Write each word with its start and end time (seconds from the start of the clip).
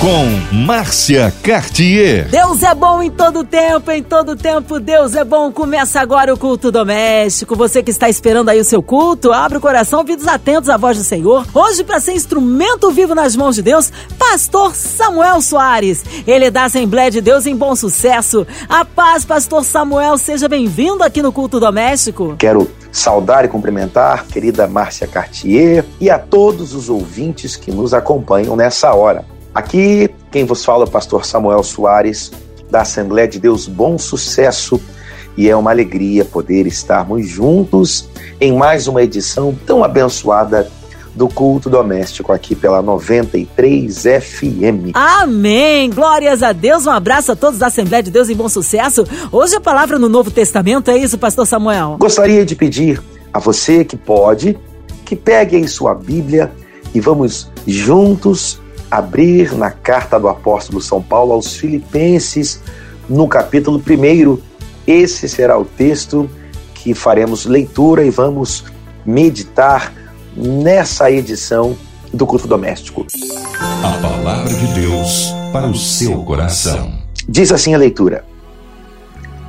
com 0.00 0.24
Márcia 0.64 1.30
Cartier. 1.42 2.26
Deus 2.30 2.62
é 2.62 2.74
bom 2.74 3.02
em 3.02 3.10
todo 3.10 3.44
tempo, 3.44 3.90
em 3.90 4.02
todo 4.02 4.34
tempo 4.34 4.80
Deus 4.80 5.14
é 5.14 5.22
bom. 5.22 5.52
Começa 5.52 6.00
agora 6.00 6.32
o 6.32 6.38
culto 6.38 6.72
doméstico. 6.72 7.54
Você 7.54 7.82
que 7.82 7.90
está 7.90 8.08
esperando 8.08 8.48
aí 8.48 8.58
o 8.58 8.64
seu 8.64 8.82
culto, 8.82 9.30
abre 9.30 9.58
o 9.58 9.60
coração, 9.60 9.98
ouvidos 9.98 10.26
atentos 10.26 10.70
à 10.70 10.78
voz 10.78 10.96
do 10.96 11.04
Senhor. 11.04 11.46
Hoje, 11.52 11.84
para 11.84 12.00
ser 12.00 12.12
instrumento 12.12 12.90
vivo 12.90 13.14
nas 13.14 13.36
mãos 13.36 13.56
de 13.56 13.62
Deus, 13.62 13.92
Pastor 14.18 14.74
Samuel 14.74 15.42
Soares. 15.42 16.02
Ele 16.26 16.46
é 16.46 16.50
da 16.50 16.64
Assembleia 16.64 17.10
de 17.10 17.20
Deus 17.20 17.44
em 17.44 17.54
Bom 17.54 17.76
Sucesso. 17.76 18.46
A 18.70 18.86
paz, 18.86 19.26
Pastor 19.26 19.66
Samuel, 19.66 20.16
seja 20.16 20.48
bem-vindo 20.48 21.04
aqui 21.04 21.20
no 21.20 21.30
culto 21.30 21.60
doméstico. 21.60 22.36
Quero 22.38 22.70
saudar 22.90 23.44
e 23.44 23.48
cumprimentar 23.48 24.24
querida 24.28 24.66
Márcia 24.66 25.06
Cartier 25.06 25.84
e 26.00 26.08
a 26.08 26.18
todos 26.18 26.74
os 26.74 26.88
ouvintes 26.88 27.54
que 27.54 27.70
nos 27.70 27.92
acompanham 27.92 28.56
nessa 28.56 28.94
hora. 28.94 29.26
Aqui 29.54 30.10
quem 30.30 30.44
vos 30.44 30.64
fala 30.64 30.84
é 30.84 30.88
o 30.88 30.90
pastor 30.90 31.24
Samuel 31.26 31.62
Soares, 31.62 32.30
da 32.70 32.82
Assembleia 32.82 33.26
de 33.26 33.40
Deus 33.40 33.66
Bom 33.66 33.98
Sucesso, 33.98 34.80
e 35.36 35.48
é 35.48 35.56
uma 35.56 35.70
alegria 35.70 36.24
poder 36.24 36.66
estarmos 36.66 37.28
juntos 37.28 38.08
em 38.40 38.56
mais 38.56 38.86
uma 38.86 39.02
edição 39.02 39.56
tão 39.66 39.82
abençoada 39.82 40.70
do 41.14 41.28
culto 41.28 41.68
doméstico 41.68 42.32
aqui 42.32 42.54
pela 42.54 42.80
93 42.80 44.02
FM. 44.02 44.94
Amém! 44.94 45.90
Glórias 45.90 46.42
a 46.42 46.52
Deus, 46.52 46.86
um 46.86 46.90
abraço 46.90 47.32
a 47.32 47.36
todos 47.36 47.58
da 47.58 47.66
Assembleia 47.66 48.04
de 48.04 48.10
Deus 48.12 48.28
em 48.28 48.36
Bom 48.36 48.48
Sucesso. 48.48 49.04
Hoje 49.32 49.56
a 49.56 49.60
palavra 49.60 49.98
no 49.98 50.08
Novo 50.08 50.30
Testamento, 50.30 50.90
é 50.92 50.96
isso, 50.96 51.18
pastor 51.18 51.46
Samuel? 51.46 51.96
Gostaria 51.98 52.46
de 52.46 52.54
pedir 52.54 53.02
a 53.32 53.40
você 53.40 53.84
que 53.84 53.96
pode, 53.96 54.56
que 55.04 55.16
pegue 55.16 55.56
aí 55.56 55.66
sua 55.66 55.92
Bíblia 55.92 56.52
e 56.94 57.00
vamos 57.00 57.50
juntos 57.66 58.59
abrir 58.90 59.54
na 59.54 59.70
carta 59.70 60.18
do 60.18 60.28
apóstolo 60.28 60.80
São 60.80 61.00
Paulo 61.00 61.32
aos 61.32 61.54
Filipenses, 61.54 62.60
no 63.08 63.28
capítulo 63.28 63.78
1. 63.78 64.38
Esse 64.86 65.28
será 65.28 65.56
o 65.56 65.64
texto 65.64 66.28
que 66.74 66.92
faremos 66.94 67.46
leitura 67.46 68.04
e 68.04 68.10
vamos 68.10 68.64
meditar 69.06 69.92
nessa 70.34 71.10
edição 71.10 71.76
do 72.12 72.26
culto 72.26 72.48
doméstico. 72.48 73.06
A 73.84 74.02
palavra 74.02 74.52
de 74.52 74.66
Deus 74.74 75.32
para 75.52 75.66
o 75.66 75.76
seu 75.76 76.24
coração. 76.24 76.92
Diz 77.28 77.52
assim 77.52 77.74
a 77.74 77.78
leitura: 77.78 78.24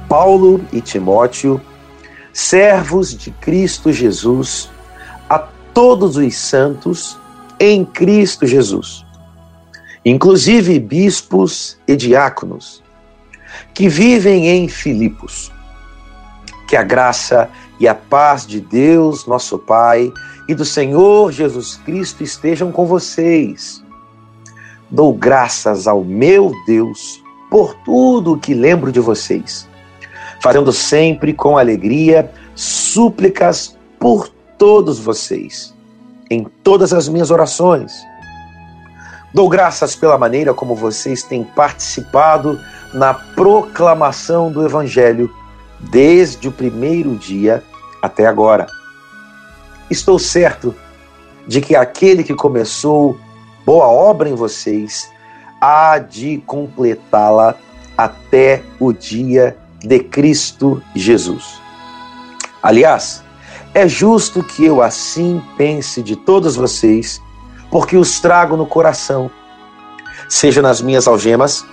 Paulo 0.08 0.62
e 0.72 0.82
Timóteo, 0.82 1.60
servos 2.32 3.16
de 3.16 3.32
Cristo 3.32 3.92
Jesus, 3.92 4.70
a 5.28 5.40
todos 5.74 6.18
os 6.18 6.36
santos 6.36 7.18
em 7.60 7.84
Cristo 7.84 8.46
Jesus 8.46 9.06
inclusive 10.06 10.80
bispos 10.80 11.78
e 11.88 11.96
diáconos, 11.96 12.84
que 13.74 13.88
vivem 13.88 14.48
em 14.48 14.68
Filipos. 14.68 15.52
Que 16.68 16.76
a 16.76 16.84
graça 16.84 17.50
e 17.80 17.88
a 17.88 17.94
paz 17.94 18.46
de 18.46 18.62
Deus, 18.62 19.26
nosso 19.26 19.60
Pai, 19.60 20.12
e 20.48 20.56
do 20.56 20.66
Senhor 20.66 21.32
Jesus 21.32 21.78
Cristo 21.86 22.24
estejam 22.24 22.72
com 22.72 22.86
vocês. 22.86 23.84
Dou 24.90 25.14
graças 25.14 25.88
ao 25.88 26.04
meu 26.04 26.54
Deus 26.66 27.22
por 27.50 27.76
tudo 27.86 28.34
o 28.34 28.38
que 28.38 28.54
lembro 28.54 28.92
de 28.92 29.00
vocês, 29.00 29.68
fazendo 30.42 30.72
sempre 30.72 31.34
com 31.34 31.58
alegria 31.58 32.32
súplicas 32.56 33.78
por 34.00 34.30
todos 34.58 35.00
vocês, 35.00 35.74
em 36.30 36.46
todas 36.64 36.94
as 36.94 37.10
minhas 37.10 37.32
orações 37.32 37.92
Dou 39.34 39.48
graças 39.48 39.96
pela 39.96 40.18
maneira 40.18 40.54
como 40.54 40.76
vocês 40.76 41.24
têm 41.24 41.44
participado 41.44 42.60
na 42.94 43.14
proclamação 43.14 44.52
do 44.52 44.66
Evangelho 44.66 45.34
desde 45.80 46.50
o 46.50 46.52
primeiro 46.52 47.16
dia 47.16 47.64
até 48.02 48.26
agora. 48.26 48.68
Estou 49.90 50.20
certo 50.20 50.76
de 51.48 51.62
que 51.62 51.76
aquele 51.76 52.24
que 52.24 52.36
começou 52.36 53.18
boa 53.66 53.88
obra 53.88 54.28
em 54.28 54.36
vocês 54.36 55.10
há 55.62 55.98
de 55.98 56.44
completá-la 56.46 57.56
até 57.98 58.62
o 58.80 58.92
dia 58.92 59.58
de 59.80 60.00
Cristo 60.00 60.84
Jesus. 60.94 61.62
Aliás, 62.62 63.24
é 63.74 63.88
justo 63.88 64.44
que 64.44 64.66
eu 64.66 64.82
assim 64.82 65.42
pense 65.58 66.04
de 66.04 66.18
todos 66.18 66.58
vocês 66.58 67.22
porque 67.72 67.96
os 67.96 68.20
trago 68.20 68.58
no 68.58 68.68
coração, 68.68 69.32
seja 70.28 70.62
nas 70.62 70.82
minhas 70.82 71.08
algemas, 71.08 71.66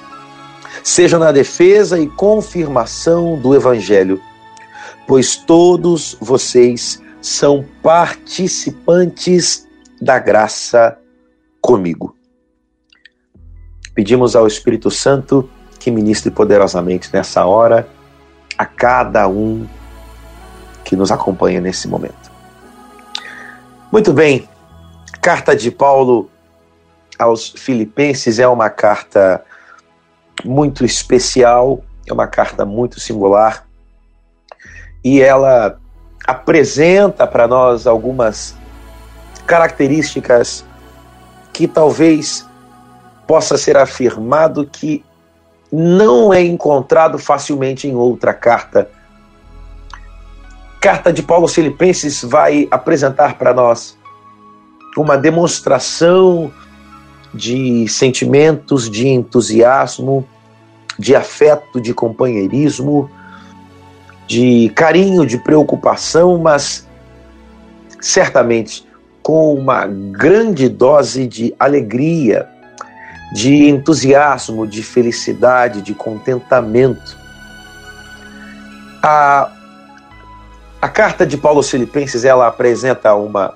seja 0.84 1.18
na 1.18 1.32
defesa 1.32 1.98
e 1.98 2.06
confirmação 2.06 3.36
do 3.36 3.54
Evangelho, 3.54 4.22
pois 5.06 5.36
todos 5.36 6.16
vocês 6.20 7.02
são 7.20 7.64
participantes 7.82 9.66
da 10.00 10.20
graça 10.20 10.96
comigo. 11.60 12.14
Pedimos 13.92 14.36
ao 14.36 14.46
Espírito 14.46 14.92
Santo 14.92 15.50
que 15.80 15.90
ministre 15.90 16.30
poderosamente 16.30 17.10
nessa 17.12 17.44
hora 17.44 17.88
a 18.56 18.64
cada 18.64 19.26
um 19.26 19.66
que 20.84 20.94
nos 20.94 21.10
acompanha 21.10 21.60
nesse 21.60 21.88
momento. 21.88 22.30
Muito 23.90 24.12
bem, 24.12 24.48
carta 25.20 25.54
de 25.54 25.70
Paulo 25.70 26.30
aos 27.18 27.48
Filipenses 27.50 28.38
é 28.38 28.46
uma 28.46 28.70
carta 28.70 29.44
muito 30.44 30.84
especial, 30.84 31.82
é 32.06 32.12
uma 32.12 32.26
carta 32.26 32.64
muito 32.64 33.00
singular 33.00 33.66
e 35.04 35.20
ela 35.20 35.78
apresenta 36.26 37.26
para 37.26 37.48
nós 37.48 37.86
algumas 37.86 38.54
características 39.46 40.64
que 41.52 41.66
talvez 41.66 42.46
possa 43.26 43.58
ser 43.58 43.76
afirmado 43.76 44.66
que 44.66 45.04
não 45.72 46.32
é 46.32 46.42
encontrado 46.42 47.18
facilmente 47.18 47.88
em 47.88 47.94
outra 47.94 48.32
carta. 48.32 48.90
Carta 50.80 51.12
de 51.12 51.22
Paulo 51.22 51.44
aos 51.44 51.54
Filipenses 51.54 52.22
vai 52.22 52.68
apresentar 52.70 53.34
para 53.36 53.52
nós 53.52 53.97
uma 55.00 55.16
demonstração 55.16 56.52
de 57.32 57.86
sentimentos 57.88 58.90
de 58.90 59.08
entusiasmo, 59.08 60.26
de 60.98 61.14
afeto, 61.14 61.80
de 61.80 61.94
companheirismo, 61.94 63.10
de 64.26 64.70
carinho, 64.74 65.24
de 65.26 65.38
preocupação, 65.38 66.38
mas 66.38 66.86
certamente 68.00 68.86
com 69.22 69.54
uma 69.54 69.86
grande 69.86 70.68
dose 70.68 71.26
de 71.26 71.54
alegria, 71.58 72.48
de 73.32 73.68
entusiasmo, 73.68 74.66
de 74.66 74.82
felicidade, 74.82 75.82
de 75.82 75.94
contentamento. 75.94 77.16
A, 79.02 79.52
a 80.80 80.88
carta 80.88 81.26
de 81.26 81.36
Paulo 81.36 81.58
aos 81.58 81.70
Filipenses 81.70 82.24
ela 82.24 82.46
apresenta 82.46 83.14
uma 83.14 83.54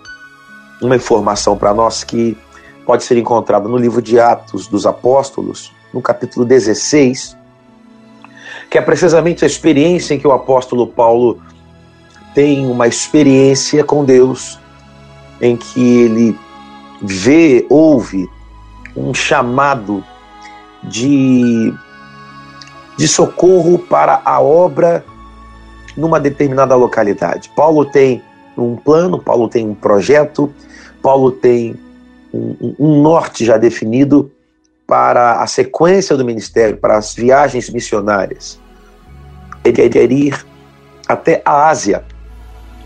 uma 0.83 0.97
informação 0.97 1.57
para 1.57 1.73
nós 1.73 2.05
que 2.05 2.37
pode 2.85 3.05
ser 3.05 3.17
encontrada 3.17 3.69
no 3.69 3.77
livro 3.77 4.03
de 4.03 4.19
Atos 4.19 4.67
dos 4.67 4.85
Apóstolos, 4.87 5.73
no 5.95 6.03
capítulo 6.03 6.45
16, 6.45 7.37
que 8.69 8.79
é 8.79 8.81
precisamente 8.81 9.45
a 9.45 9.47
experiência 9.47 10.15
em 10.15 10.19
que 10.19 10.27
o 10.27 10.33
apóstolo 10.33 10.87
Paulo 10.87 11.41
tem 12.35 12.67
uma 12.67 12.89
experiência 12.89 13.85
com 13.85 14.05
Deus, 14.05 14.59
em 15.41 15.57
que 15.57 16.01
ele 16.01 16.39
vê, 17.01 17.67
ouve 17.69 18.29
um 18.97 19.13
chamado 19.13 20.05
de, 20.83 21.73
de 22.97 23.07
socorro 23.07 23.79
para 23.79 24.21
a 24.25 24.41
obra 24.41 25.05
numa 25.97 26.19
determinada 26.19 26.75
localidade. 26.75 27.51
Paulo 27.55 27.85
tem 27.85 28.23
um 28.57 28.77
plano, 28.77 29.19
Paulo 29.19 29.49
tem 29.49 29.67
um 29.67 29.75
projeto, 29.75 30.53
Paulo 31.03 31.33
tem 31.33 31.77
um, 32.33 32.75
um, 32.79 33.03
norte 33.03 33.45
já 33.45 33.59
definido 33.59 34.31
para 34.87 35.43
a 35.43 35.47
sequência 35.47 36.17
do 36.17 36.25
ministério, 36.25 36.77
para 36.77 36.97
as 36.97 37.15
viagens 37.15 37.69
missionárias. 37.69 38.61
Ele 39.65 39.89
quer 39.89 40.11
ir 40.11 40.47
até 41.09 41.43
a 41.45 41.69
Ásia, 41.69 42.05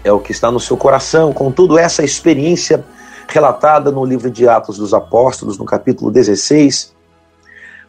é 0.03 0.11
o 0.11 0.21
que 0.21 0.33
está 0.33 0.51
no 0.51 0.61
seu 0.61 0.77
coração, 0.77 1.33
com 1.33 1.51
toda 1.51 1.81
essa 1.81 2.03
experiência 2.03 2.85
relatada 3.29 3.91
no 3.91 4.05
livro 4.05 4.31
de 4.31 4.49
Atos 4.49 4.79
dos 4.79 4.95
Apóstolos, 4.95 5.59
no 5.59 5.65
capítulo 5.65 6.11
16, 6.11 6.95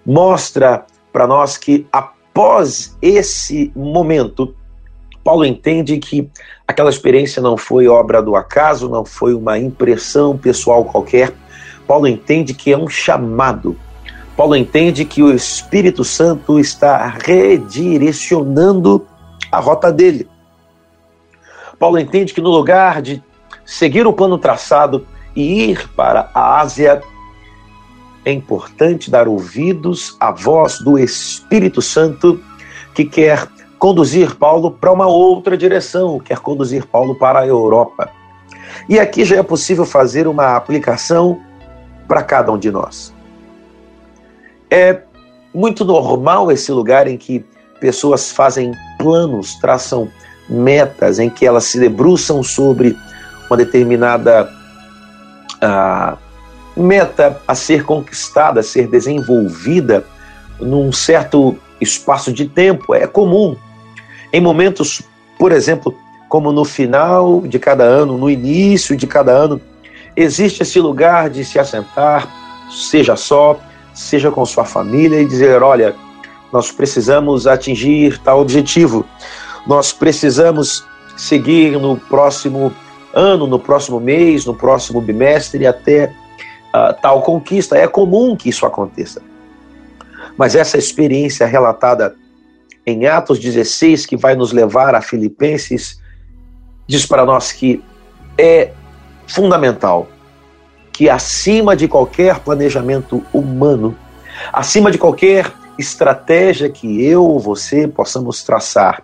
mostra 0.05 0.85
para 1.11 1.27
nós 1.27 1.57
que 1.57 1.87
após 1.91 2.97
esse 3.01 3.71
momento, 3.75 4.55
Paulo 5.27 5.43
entende 5.43 5.97
que 5.97 6.29
aquela 6.65 6.89
experiência 6.89 7.41
não 7.41 7.57
foi 7.57 7.85
obra 7.85 8.21
do 8.21 8.33
acaso, 8.33 8.87
não 8.87 9.03
foi 9.03 9.33
uma 9.33 9.59
impressão 9.59 10.37
pessoal 10.37 10.85
qualquer. 10.85 11.33
Paulo 11.85 12.07
entende 12.07 12.53
que 12.53 12.71
é 12.71 12.77
um 12.77 12.87
chamado. 12.87 13.77
Paulo 14.37 14.55
entende 14.55 15.03
que 15.03 15.21
o 15.21 15.33
Espírito 15.33 16.05
Santo 16.05 16.57
está 16.57 17.05
redirecionando 17.07 19.05
a 19.51 19.59
rota 19.59 19.91
dele. 19.91 20.29
Paulo 21.77 21.99
entende 21.99 22.33
que 22.33 22.39
no 22.39 22.49
lugar 22.49 23.01
de 23.01 23.21
seguir 23.65 24.07
o 24.07 24.13
plano 24.13 24.37
traçado 24.37 25.05
e 25.35 25.71
ir 25.71 25.89
para 25.89 26.31
a 26.33 26.61
Ásia, 26.61 27.01
é 28.23 28.31
importante 28.31 29.11
dar 29.11 29.27
ouvidos 29.27 30.15
à 30.21 30.31
voz 30.31 30.79
do 30.79 30.97
Espírito 30.97 31.81
Santo 31.81 32.41
que 32.93 33.03
quer 33.03 33.56
conduzir 33.79 34.35
Paulo 34.35 34.71
para 34.71 34.91
uma 34.91 35.07
outra 35.07 35.57
direção, 35.57 36.19
quer 36.19 36.39
conduzir 36.39 36.85
Paulo 36.85 37.15
para 37.15 37.39
a 37.39 37.47
Europa. 37.47 38.09
E 38.89 38.99
aqui 38.99 39.23
já 39.23 39.37
é 39.37 39.43
possível 39.43 39.85
fazer 39.85 40.27
uma 40.27 40.55
aplicação 40.55 41.39
para 42.07 42.23
cada 42.23 42.51
um 42.51 42.57
de 42.57 42.71
nós. 42.71 43.13
É 44.69 45.01
muito 45.53 45.85
normal 45.85 46.51
esse 46.51 46.71
lugar 46.71 47.07
em 47.07 47.17
que 47.17 47.45
pessoas 47.79 48.31
fazem 48.31 48.71
planos, 48.97 49.55
traçam 49.55 50.09
metas, 50.49 51.19
em 51.19 51.29
que 51.29 51.45
elas 51.45 51.65
se 51.65 51.79
debruçam 51.79 52.41
sobre 52.41 52.97
uma 53.49 53.57
determinada 53.57 54.49
uh, 55.63 56.17
meta 56.75 57.41
a 57.47 57.55
ser 57.55 57.83
conquistada, 57.83 58.59
a 58.59 58.63
ser 58.63 58.87
desenvolvida 58.87 60.05
num 60.59 60.91
certo 60.91 61.57
espaço 61.79 62.31
de 62.31 62.47
tempo. 62.47 62.93
É 62.93 63.05
comum 63.07 63.55
em 64.31 64.41
momentos, 64.41 65.01
por 65.37 65.51
exemplo, 65.51 65.95
como 66.27 66.51
no 66.51 66.65
final 66.65 67.41
de 67.41 67.57
cada 67.57 67.83
ano, 67.83 68.17
no 68.17 68.29
início 68.29 68.95
de 68.95 69.07
cada 69.07 69.31
ano, 69.31 69.61
existe 70.15 70.63
esse 70.63 70.79
lugar 70.79 71.29
de 71.29 71.45
se 71.45 71.57
assentar, 71.57 72.27
seja 72.69 73.15
só, 73.15 73.59
seja 73.93 74.29
com 74.29 74.45
sua 74.45 74.65
família, 74.65 75.21
e 75.21 75.25
dizer: 75.25 75.61
olha, 75.63 75.95
nós 76.51 76.71
precisamos 76.71 77.47
atingir 77.47 78.19
tal 78.19 78.41
objetivo, 78.41 79.05
nós 79.65 79.93
precisamos 79.93 80.85
seguir 81.15 81.79
no 81.79 81.97
próximo 81.97 82.73
ano, 83.13 83.47
no 83.47 83.59
próximo 83.59 83.99
mês, 83.99 84.45
no 84.45 84.53
próximo 84.53 85.01
bimestre, 85.01 85.65
até 85.65 86.13
uh, 86.73 86.93
tal 87.01 87.21
conquista. 87.21 87.77
É 87.77 87.87
comum 87.87 88.35
que 88.35 88.49
isso 88.49 88.65
aconteça. 88.65 89.21
Mas 90.37 90.55
essa 90.55 90.77
experiência 90.77 91.47
relatada 91.47 92.15
em 92.87 93.05
Atos 93.05 93.37
16, 93.37 94.05
que 94.05 94.15
vai 94.15 94.33
nos 94.33 94.53
levar 94.53 94.95
a 94.95 95.01
Filipenses, 95.01 96.01
diz 96.87 97.05
para 97.05 97.25
nós 97.25 97.51
que 97.51 97.83
é 98.37 98.71
fundamental 99.27 100.07
que 100.93 101.09
acima 101.09 101.75
de 101.75 101.85
qualquer 101.85 102.39
planejamento 102.39 103.21
humano, 103.33 103.93
acima 104.53 104.89
de 104.89 104.97
qualquer 104.97 105.51
estratégia 105.77 106.69
que 106.69 107.03
eu 107.05 107.23
ou 107.23 107.39
você 107.41 107.89
possamos 107.89 108.41
traçar, 108.43 109.03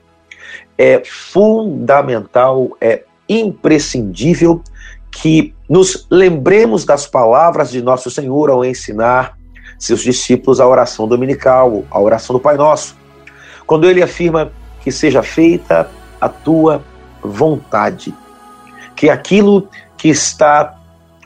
é 0.77 1.03
fundamental, 1.05 2.69
é 2.79 3.03
imprescindível 3.27 4.63
que 5.11 5.53
nos 5.69 6.07
lembremos 6.09 6.85
das 6.85 7.05
palavras 7.05 7.69
de 7.69 7.81
nosso 7.81 8.09
Senhor 8.09 8.49
ao 8.49 8.63
ensinar 8.63 9.37
seus 9.77 10.01
discípulos 10.01 10.61
a 10.61 10.67
oração 10.67 11.05
dominical, 11.05 11.83
a 11.91 11.99
oração 11.99 12.33
do 12.33 12.39
Pai 12.39 12.55
Nosso. 12.55 13.02
Quando 13.65 13.89
ele 13.89 14.01
afirma 14.01 14.51
que 14.81 14.91
seja 14.91 15.23
feita 15.23 15.89
a 16.19 16.29
tua 16.29 16.83
vontade, 17.21 18.13
que 18.95 19.09
aquilo 19.09 19.67
que 19.97 20.09
está 20.09 20.77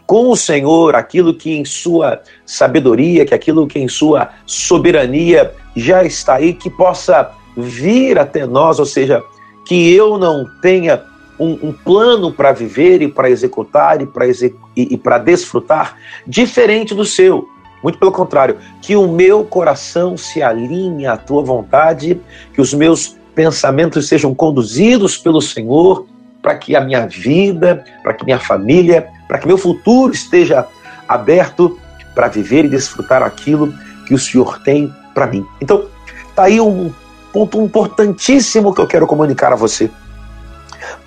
com 0.05 0.29
o 0.31 0.37
Senhor, 0.37 0.95
aquilo 0.95 1.33
que 1.33 1.57
em 1.57 1.65
sua 1.65 2.21
sabedoria, 2.45 3.25
que 3.25 3.33
aquilo 3.33 3.67
que 3.67 3.77
em 3.77 3.89
sua 3.89 4.29
soberania 4.45 5.53
já 5.75 6.03
está 6.03 6.35
aí, 6.35 6.53
que 6.53 6.69
possa 6.69 7.29
vir 7.57 8.17
até 8.17 8.45
nós, 8.45 8.79
ou 8.79 8.85
seja, 8.85 9.21
que 9.67 9.93
eu 9.93 10.17
não 10.17 10.45
tenha 10.61 11.03
um, 11.37 11.67
um 11.67 11.73
plano 11.73 12.31
para 12.31 12.51
viver 12.51 13.01
e 13.01 13.07
para 13.07 13.29
executar 13.29 14.01
e 14.01 14.05
para 14.05 14.27
exec 14.27 14.55
e, 14.75 14.93
e 14.93 15.19
desfrutar 15.19 15.97
diferente 16.25 16.95
do 16.95 17.03
seu. 17.03 17.47
Muito 17.87 17.99
pelo 17.99 18.11
contrário, 18.11 18.57
que 18.81 18.97
o 18.97 19.07
meu 19.07 19.45
coração 19.45 20.17
se 20.17 20.43
alinhe 20.43 21.07
à 21.07 21.15
tua 21.15 21.41
vontade, 21.41 22.19
que 22.53 22.59
os 22.59 22.73
meus 22.73 23.15
pensamentos 23.33 24.09
sejam 24.09 24.35
conduzidos 24.35 25.17
pelo 25.17 25.41
Senhor, 25.41 26.05
para 26.41 26.55
que 26.55 26.75
a 26.75 26.81
minha 26.81 27.07
vida, 27.07 27.85
para 28.03 28.13
que 28.13 28.25
minha 28.25 28.41
família, 28.41 29.07
para 29.25 29.37
que 29.37 29.47
meu 29.47 29.57
futuro 29.57 30.11
esteja 30.11 30.67
aberto 31.07 31.79
para 32.13 32.27
viver 32.27 32.65
e 32.65 32.67
desfrutar 32.67 33.23
aquilo 33.23 33.73
que 34.05 34.13
o 34.13 34.19
Senhor 34.19 34.61
tem 34.63 34.93
para 35.13 35.25
mim. 35.25 35.45
Então, 35.61 35.85
tá 36.35 36.43
aí 36.43 36.59
um 36.59 36.91
ponto 37.31 37.61
importantíssimo 37.61 38.75
que 38.75 38.81
eu 38.81 38.87
quero 38.87 39.07
comunicar 39.07 39.53
a 39.53 39.55
você. 39.55 39.89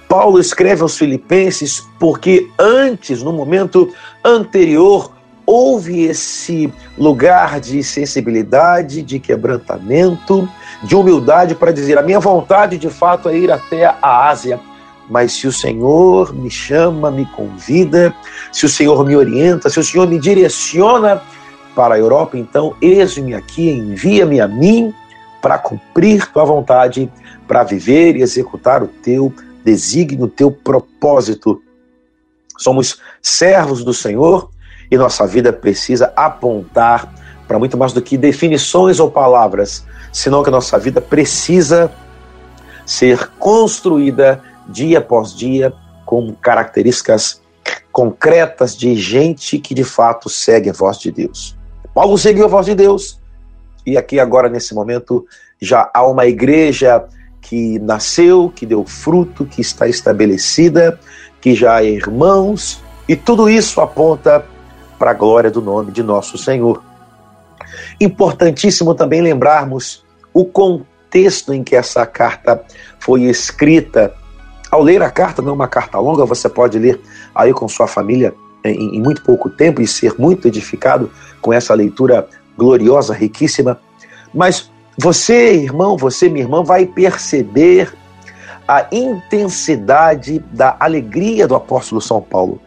Paulo 0.08 0.40
escreve 0.40 0.80
aos 0.80 0.96
Filipenses 0.96 1.86
porque 1.98 2.48
antes, 2.58 3.22
no 3.22 3.34
momento 3.34 3.92
anterior, 4.24 5.19
houve 5.50 6.04
esse 6.04 6.72
lugar 6.96 7.58
de 7.58 7.82
sensibilidade, 7.82 9.02
de 9.02 9.18
quebrantamento, 9.18 10.48
de 10.80 10.94
humildade 10.94 11.56
para 11.56 11.72
dizer: 11.72 11.98
a 11.98 12.02
minha 12.02 12.20
vontade 12.20 12.78
de 12.78 12.88
fato 12.88 13.28
é 13.28 13.36
ir 13.36 13.50
até 13.50 13.86
a 13.86 14.28
Ásia. 14.28 14.60
Mas 15.08 15.32
se 15.32 15.48
o 15.48 15.52
Senhor 15.52 16.32
me 16.32 16.48
chama, 16.48 17.10
me 17.10 17.26
convida, 17.26 18.14
se 18.52 18.64
o 18.64 18.68
Senhor 18.68 19.04
me 19.04 19.16
orienta, 19.16 19.68
se 19.68 19.80
o 19.80 19.82
Senhor 19.82 20.06
me 20.06 20.20
direciona 20.20 21.20
para 21.74 21.96
a 21.96 21.98
Europa, 21.98 22.38
então 22.38 22.76
eis-me 22.80 23.34
aqui, 23.34 23.70
envia-me 23.70 24.40
a 24.40 24.46
mim 24.46 24.94
para 25.42 25.58
cumprir 25.58 26.30
tua 26.30 26.44
vontade, 26.44 27.10
para 27.48 27.64
viver 27.64 28.14
e 28.14 28.22
executar 28.22 28.84
o 28.84 28.86
teu 28.86 29.34
desígnio, 29.64 30.26
o 30.26 30.28
teu 30.28 30.52
propósito. 30.52 31.60
Somos 32.56 33.00
servos 33.20 33.82
do 33.82 33.92
Senhor 33.92 34.48
e 34.90 34.96
nossa 34.96 35.26
vida 35.26 35.52
precisa 35.52 36.12
apontar 36.16 37.12
para 37.46 37.58
muito 37.58 37.76
mais 37.76 37.92
do 37.92 38.02
que 38.02 38.16
definições 38.16 39.00
ou 39.00 39.10
palavras, 39.10 39.84
senão 40.12 40.42
que 40.42 40.48
a 40.48 40.52
nossa 40.52 40.78
vida 40.78 41.00
precisa 41.00 41.90
ser 42.86 43.28
construída 43.38 44.42
dia 44.68 44.98
após 44.98 45.34
dia 45.34 45.72
com 46.04 46.32
características 46.32 47.40
concretas 47.92 48.76
de 48.76 48.94
gente 48.94 49.58
que 49.58 49.74
de 49.74 49.84
fato 49.84 50.28
segue 50.28 50.70
a 50.70 50.72
voz 50.72 50.98
de 50.98 51.10
Deus. 51.10 51.56
Paulo 51.94 52.16
seguiu 52.16 52.44
a 52.44 52.48
voz 52.48 52.66
de 52.66 52.74
Deus 52.74 53.20
e 53.86 53.96
aqui 53.96 54.20
agora 54.20 54.48
nesse 54.48 54.74
momento 54.74 55.26
já 55.60 55.90
há 55.92 56.06
uma 56.06 56.26
igreja 56.26 57.04
que 57.40 57.78
nasceu, 57.80 58.52
que 58.54 58.64
deu 58.64 58.84
fruto, 58.84 59.44
que 59.44 59.60
está 59.60 59.88
estabelecida, 59.88 60.98
que 61.40 61.54
já 61.54 61.82
é 61.82 61.86
irmãos, 61.86 62.82
e 63.08 63.16
tudo 63.16 63.48
isso 63.48 63.80
aponta 63.80 64.44
para 65.00 65.12
a 65.12 65.14
glória 65.14 65.50
do 65.50 65.62
nome 65.62 65.90
de 65.90 66.02
nosso 66.02 66.36
Senhor. 66.36 66.82
Importantíssimo 67.98 68.94
também 68.94 69.22
lembrarmos 69.22 70.04
o 70.34 70.44
contexto 70.44 71.54
em 71.54 71.64
que 71.64 71.74
essa 71.74 72.04
carta 72.04 72.62
foi 72.98 73.22
escrita. 73.22 74.12
Ao 74.70 74.82
ler 74.82 75.02
a 75.02 75.10
carta, 75.10 75.40
não 75.40 75.52
é 75.52 75.54
uma 75.54 75.66
carta 75.66 75.98
longa, 75.98 76.26
você 76.26 76.50
pode 76.50 76.78
ler 76.78 77.00
aí 77.34 77.50
com 77.54 77.66
sua 77.66 77.86
família 77.86 78.34
em, 78.62 78.96
em 78.96 79.00
muito 79.00 79.22
pouco 79.22 79.48
tempo 79.48 79.80
e 79.80 79.86
ser 79.86 80.14
muito 80.18 80.46
edificado 80.46 81.10
com 81.40 81.50
essa 81.50 81.72
leitura 81.72 82.28
gloriosa, 82.54 83.14
riquíssima. 83.14 83.80
Mas 84.34 84.70
você, 84.98 85.54
irmão, 85.54 85.96
você, 85.96 86.28
minha 86.28 86.44
irmã, 86.44 86.62
vai 86.62 86.84
perceber 86.84 87.90
a 88.68 88.86
intensidade 88.92 90.44
da 90.52 90.76
alegria 90.78 91.48
do 91.48 91.54
apóstolo 91.54 92.02
São 92.02 92.20
Paulo. 92.20 92.60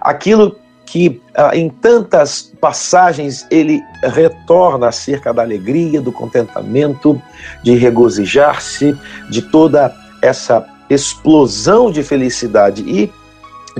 Aquilo 0.00 0.61
que 0.92 1.22
ah, 1.34 1.56
em 1.56 1.70
tantas 1.70 2.52
passagens 2.60 3.46
ele 3.50 3.82
retorna 4.02 4.88
acerca 4.88 5.32
da 5.32 5.40
alegria, 5.40 6.02
do 6.02 6.12
contentamento, 6.12 7.20
de 7.62 7.74
regozijar-se, 7.74 8.94
de 9.30 9.40
toda 9.40 9.90
essa 10.20 10.66
explosão 10.90 11.90
de 11.90 12.02
felicidade. 12.02 12.82
E, 12.82 13.10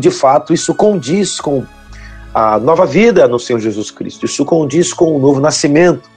de 0.00 0.10
fato, 0.10 0.54
isso 0.54 0.74
condiz 0.74 1.38
com 1.38 1.66
a 2.32 2.58
nova 2.58 2.86
vida 2.86 3.28
no 3.28 3.38
Senhor 3.38 3.58
Jesus 3.58 3.90
Cristo, 3.90 4.24
isso 4.24 4.42
condiz 4.46 4.94
com 4.94 5.14
o 5.14 5.18
novo 5.18 5.38
nascimento. 5.38 6.08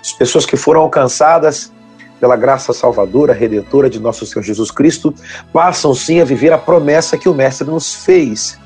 As 0.00 0.12
pessoas 0.12 0.46
que 0.46 0.56
foram 0.56 0.80
alcançadas 0.80 1.70
pela 2.18 2.36
graça 2.36 2.72
salvadora, 2.72 3.34
redentora 3.34 3.90
de 3.90 4.00
nosso 4.00 4.24
Senhor 4.24 4.42
Jesus 4.42 4.70
Cristo, 4.70 5.14
passam 5.52 5.94
sim 5.94 6.22
a 6.22 6.24
viver 6.24 6.54
a 6.54 6.58
promessa 6.58 7.18
que 7.18 7.28
o 7.28 7.34
Mestre 7.34 7.68
nos 7.68 7.94
fez 7.94 8.61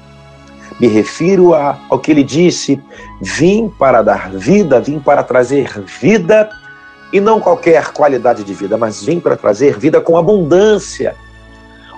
me 0.80 0.86
refiro 0.86 1.54
a, 1.54 1.78
ao 1.88 1.98
que 1.98 2.10
ele 2.10 2.22
disse: 2.22 2.80
vim 3.20 3.68
para 3.68 4.02
dar 4.02 4.30
vida, 4.30 4.80
vim 4.80 4.98
para 4.98 5.22
trazer 5.22 5.80
vida 5.80 6.48
e 7.12 7.20
não 7.20 7.40
qualquer 7.40 7.92
qualidade 7.92 8.44
de 8.44 8.52
vida, 8.52 8.76
mas 8.76 9.02
vim 9.02 9.20
para 9.20 9.36
trazer 9.36 9.78
vida 9.78 10.00
com 10.00 10.16
abundância. 10.16 11.14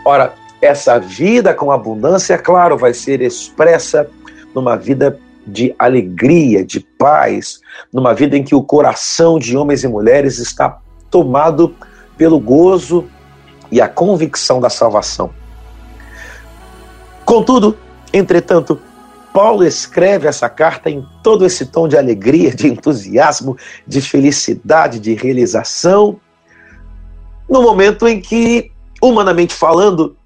Ora, 0.04 0.32
essa 0.60 0.98
vida 0.98 1.54
com 1.54 1.70
abundância, 1.70 2.34
é 2.34 2.38
claro, 2.38 2.76
vai 2.76 2.92
ser 2.92 3.20
expressa 3.20 4.08
numa 4.54 4.76
vida 4.76 5.18
de 5.46 5.74
alegria, 5.78 6.64
de 6.64 6.80
paz, 6.80 7.60
numa 7.92 8.12
vida 8.12 8.36
em 8.36 8.44
que 8.44 8.54
o 8.54 8.62
coração 8.62 9.38
de 9.38 9.56
homens 9.56 9.82
e 9.82 9.88
mulheres 9.88 10.38
está 10.38 10.78
tomado 11.10 11.74
pelo 12.16 12.38
gozo 12.38 13.08
e 13.70 13.80
a 13.80 13.88
convicção 13.88 14.60
da 14.60 14.68
salvação. 14.68 15.30
Contudo, 17.24 17.76
entretanto, 18.12 18.80
Paulo 19.32 19.64
escreve 19.64 20.26
essa 20.26 20.48
carta 20.48 20.90
em 20.90 21.06
todo 21.22 21.44
esse 21.44 21.66
tom 21.66 21.86
de 21.86 21.96
alegria, 21.96 22.54
de 22.54 22.66
entusiasmo, 22.68 23.56
de 23.86 24.00
felicidade, 24.00 24.98
de 24.98 25.14
realização, 25.14 26.18
no 27.48 27.62
momento 27.62 28.06
em 28.06 28.20
que, 28.20 28.70
humanamente 29.02 29.54
falando, 29.54 30.16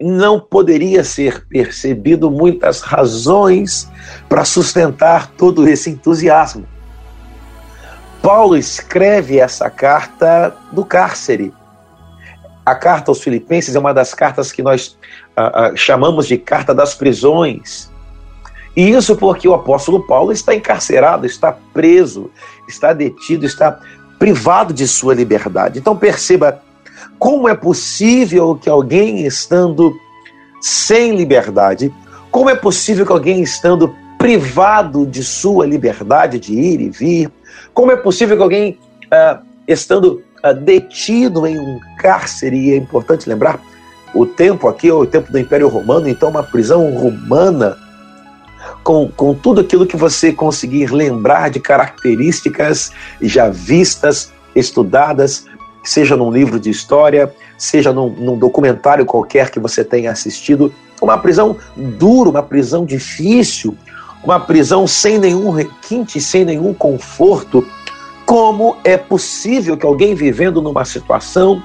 não 0.00 0.40
poderia 0.40 1.04
ser 1.04 1.46
percebido 1.46 2.30
muitas 2.30 2.80
razões 2.80 3.88
para 4.28 4.44
sustentar 4.44 5.30
todo 5.32 5.68
esse 5.68 5.90
entusiasmo. 5.90 6.66
Paulo 8.20 8.56
escreve 8.56 9.38
essa 9.38 9.68
carta 9.68 10.56
do 10.72 10.84
cárcere. 10.84 11.52
A 12.64 12.74
carta 12.74 13.10
aos 13.10 13.22
Filipenses 13.22 13.76
é 13.76 13.78
uma 13.78 13.92
das 13.92 14.14
cartas 14.14 14.50
que 14.50 14.62
nós 14.62 14.96
ah, 15.36 15.66
ah, 15.66 15.76
chamamos 15.76 16.26
de 16.26 16.38
carta 16.38 16.74
das 16.74 16.94
prisões. 16.94 17.90
E 18.76 18.90
isso 18.90 19.16
porque 19.16 19.46
o 19.46 19.54
apóstolo 19.54 20.06
Paulo 20.06 20.32
está 20.32 20.54
encarcerado, 20.54 21.26
está 21.26 21.52
preso, 21.72 22.30
está 22.68 22.92
detido, 22.92 23.46
está 23.46 23.78
privado 24.18 24.72
de 24.72 24.88
sua 24.88 25.14
liberdade. 25.14 25.78
Então 25.78 25.96
perceba 25.96 26.62
como 27.18 27.48
é 27.48 27.54
possível 27.54 28.54
que 28.56 28.68
alguém 28.68 29.26
estando 29.26 29.94
sem 30.60 31.14
liberdade, 31.14 31.92
como 32.30 32.48
é 32.48 32.54
possível 32.54 33.04
que 33.04 33.12
alguém 33.12 33.42
estando 33.42 33.94
privado 34.18 35.06
de 35.06 35.22
sua 35.22 35.66
liberdade 35.66 36.40
de 36.40 36.54
ir 36.54 36.80
e 36.80 36.88
vir, 36.88 37.30
como 37.74 37.92
é 37.92 37.96
possível 37.96 38.36
que 38.36 38.42
alguém 38.42 38.78
uh, 39.06 39.44
estando 39.68 40.22
detido 40.52 41.46
em 41.46 41.58
um 41.58 41.80
cárcere, 41.98 42.56
e 42.56 42.72
é 42.72 42.76
importante 42.76 43.28
lembrar, 43.28 43.60
o 44.14 44.26
tempo 44.26 44.68
aqui 44.68 44.88
é 44.88 44.94
o 44.94 45.06
tempo 45.06 45.32
do 45.32 45.38
Império 45.38 45.68
Romano, 45.68 46.08
então 46.08 46.28
uma 46.28 46.42
prisão 46.42 46.92
romana 46.94 47.76
com, 48.82 49.08
com 49.08 49.34
tudo 49.34 49.60
aquilo 49.60 49.86
que 49.86 49.96
você 49.96 50.32
conseguir 50.32 50.92
lembrar 50.92 51.50
de 51.50 51.58
características 51.58 52.92
já 53.20 53.48
vistas, 53.48 54.32
estudadas, 54.54 55.46
seja 55.82 56.16
num 56.16 56.30
livro 56.30 56.60
de 56.60 56.70
história, 56.70 57.32
seja 57.58 57.92
num, 57.92 58.10
num 58.10 58.38
documentário 58.38 59.04
qualquer 59.04 59.50
que 59.50 59.58
você 59.58 59.84
tenha 59.84 60.10
assistido. 60.10 60.72
Uma 61.00 61.18
prisão 61.18 61.56
dura, 61.76 62.30
uma 62.30 62.42
prisão 62.42 62.84
difícil, 62.84 63.76
uma 64.22 64.38
prisão 64.38 64.86
sem 64.86 65.18
nenhum 65.18 65.50
requinte, 65.50 66.20
sem 66.20 66.44
nenhum 66.44 66.72
conforto. 66.72 67.66
Como 68.26 68.76
é 68.84 68.96
possível 68.96 69.76
que 69.76 69.84
alguém 69.84 70.14
vivendo 70.14 70.62
numa 70.62 70.84
situação 70.84 71.62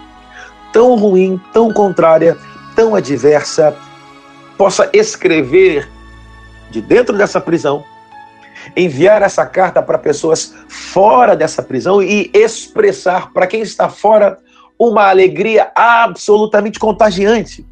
tão 0.73 0.95
ruim, 0.95 1.39
tão 1.53 1.71
contrária, 1.71 2.37
tão 2.75 2.95
adversa, 2.95 3.75
possa 4.57 4.89
escrever 4.93 5.89
de 6.69 6.81
dentro 6.81 7.17
dessa 7.17 7.39
prisão, 7.41 7.83
enviar 8.75 9.21
essa 9.21 9.45
carta 9.45 9.81
para 9.81 9.97
pessoas 9.97 10.53
fora 10.67 11.35
dessa 11.35 11.63
prisão 11.63 12.03
e 12.03 12.29
expressar 12.33 13.31
para 13.31 13.47
quem 13.47 13.61
está 13.61 13.89
fora 13.89 14.37
uma 14.77 15.09
alegria 15.09 15.71
absolutamente 15.75 16.79
contagiante. 16.79 17.65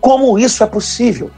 Como 0.00 0.38
isso 0.38 0.62
é 0.62 0.66
possível? 0.66 1.30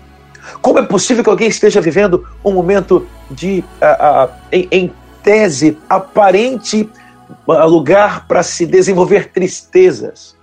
Como 0.61 0.79
é 0.79 0.83
possível 0.83 1.23
que 1.23 1.31
alguém 1.31 1.49
esteja 1.49 1.81
vivendo 1.81 2.27
um 2.45 2.53
momento 2.53 3.07
de, 3.31 3.65
uh, 3.81 4.25
uh, 4.25 4.31
em, 4.53 4.69
em, 4.71 4.93
tese, 5.23 5.79
aparente 5.89 6.89
uh, 7.47 7.67
lugar 7.67 8.27
para 8.27 8.43
se 8.43 8.67
desenvolver 8.67 9.31
tristezas? 9.33 10.37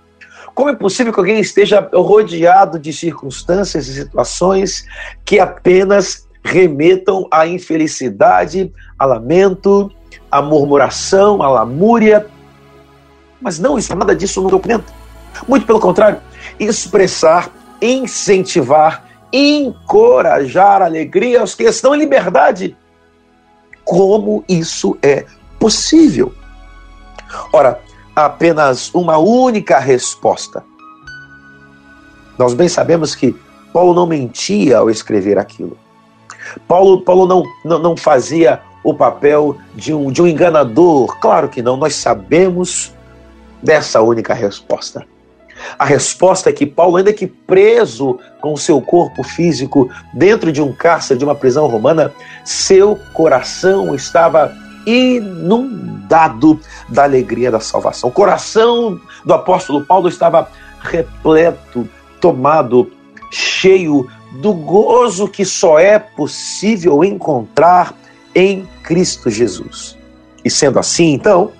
Como 0.54 0.70
é 0.70 0.74
possível 0.74 1.12
que 1.12 1.20
alguém 1.20 1.38
esteja 1.38 1.88
rodeado 1.94 2.80
de 2.80 2.92
circunstâncias 2.92 3.86
e 3.86 3.94
situações 3.94 4.84
que 5.24 5.38
apenas 5.38 6.26
remetam 6.42 7.28
à 7.30 7.46
infelicidade, 7.46 8.72
a 8.98 9.06
lamento, 9.06 9.88
a 10.28 10.42
murmuração, 10.42 11.42
a 11.42 11.48
lamúria? 11.48 12.26
Mas 13.40 13.60
não 13.60 13.78
está 13.78 13.94
nada 13.94 14.16
disso 14.16 14.42
no 14.42 14.50
documento. 14.50 14.92
Muito 15.46 15.64
pelo 15.64 15.78
contrário, 15.78 16.18
expressar, 16.58 17.48
incentivar, 17.80 19.04
encorajar 19.32 20.82
alegria 20.82 21.40
aos 21.40 21.54
que 21.54 21.62
estão 21.64 21.94
em 21.94 21.98
liberdade. 21.98 22.76
Como 23.88 24.44
isso 24.46 24.98
é 25.00 25.24
possível? 25.58 26.34
Ora, 27.50 27.80
apenas 28.14 28.92
uma 28.92 29.16
única 29.16 29.78
resposta. 29.78 30.62
Nós 32.38 32.52
bem 32.52 32.68
sabemos 32.68 33.14
que 33.14 33.34
Paulo 33.72 33.94
não 33.94 34.06
mentia 34.06 34.76
ao 34.76 34.90
escrever 34.90 35.38
aquilo. 35.38 35.74
Paulo, 36.68 37.00
Paulo 37.00 37.26
não, 37.26 37.42
não, 37.64 37.78
não 37.78 37.96
fazia 37.96 38.60
o 38.84 38.92
papel 38.92 39.56
de 39.74 39.94
um, 39.94 40.12
de 40.12 40.20
um 40.20 40.26
enganador. 40.26 41.18
Claro 41.18 41.48
que 41.48 41.62
não, 41.62 41.78
nós 41.78 41.94
sabemos 41.94 42.94
dessa 43.62 44.02
única 44.02 44.34
resposta. 44.34 45.06
A 45.78 45.84
resposta 45.84 46.50
é 46.50 46.52
que 46.52 46.66
Paulo, 46.66 46.96
ainda 46.96 47.12
que 47.12 47.26
preso 47.26 48.18
com 48.40 48.52
o 48.52 48.58
seu 48.58 48.80
corpo 48.80 49.22
físico 49.22 49.90
dentro 50.12 50.52
de 50.52 50.62
um 50.62 50.72
cárcere 50.72 51.18
de 51.18 51.24
uma 51.24 51.34
prisão 51.34 51.66
romana, 51.66 52.12
seu 52.44 52.96
coração 53.12 53.94
estava 53.94 54.54
inundado 54.86 56.58
da 56.88 57.04
alegria 57.04 57.50
da 57.50 57.60
salvação. 57.60 58.08
O 58.08 58.12
coração 58.12 59.00
do 59.24 59.34
apóstolo 59.34 59.84
Paulo 59.84 60.08
estava 60.08 60.50
repleto, 60.80 61.88
tomado, 62.20 62.90
cheio 63.30 64.08
do 64.40 64.52
gozo 64.52 65.28
que 65.28 65.44
só 65.44 65.78
é 65.78 65.98
possível 65.98 67.04
encontrar 67.04 67.94
em 68.34 68.66
Cristo 68.82 69.30
Jesus. 69.30 69.96
E 70.44 70.50
sendo 70.50 70.78
assim, 70.78 71.12
então, 71.12 71.52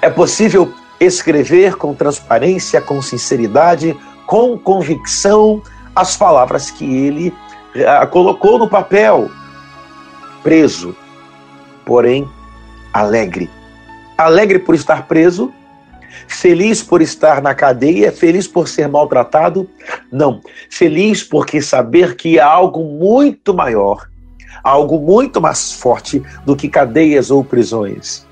é 0.00 0.10
possível 0.10 0.72
escrever 1.00 1.76
com 1.76 1.94
transparência, 1.94 2.80
com 2.80 3.00
sinceridade, 3.02 3.96
com 4.26 4.58
convicção 4.58 5.62
as 5.94 6.16
palavras 6.16 6.70
que 6.70 6.84
ele 6.84 7.28
uh, 7.28 8.06
colocou 8.08 8.58
no 8.58 8.68
papel, 8.68 9.30
preso, 10.42 10.96
porém 11.84 12.28
alegre. 12.92 13.48
Alegre 14.18 14.58
por 14.58 14.74
estar 14.74 15.06
preso, 15.06 15.52
feliz 16.26 16.82
por 16.82 17.02
estar 17.02 17.40
na 17.42 17.54
cadeia, 17.54 18.10
feliz 18.12 18.46
por 18.46 18.68
ser 18.68 18.88
maltratado? 18.88 19.68
Não. 20.10 20.40
Feliz 20.70 21.22
porque 21.22 21.60
saber 21.60 22.16
que 22.16 22.38
há 22.38 22.46
algo 22.46 22.84
muito 22.84 23.54
maior, 23.54 24.08
algo 24.62 24.98
muito 24.98 25.40
mais 25.40 25.72
forte 25.72 26.22
do 26.44 26.56
que 26.56 26.68
cadeias 26.68 27.30
ou 27.30 27.44
prisões. 27.44 28.26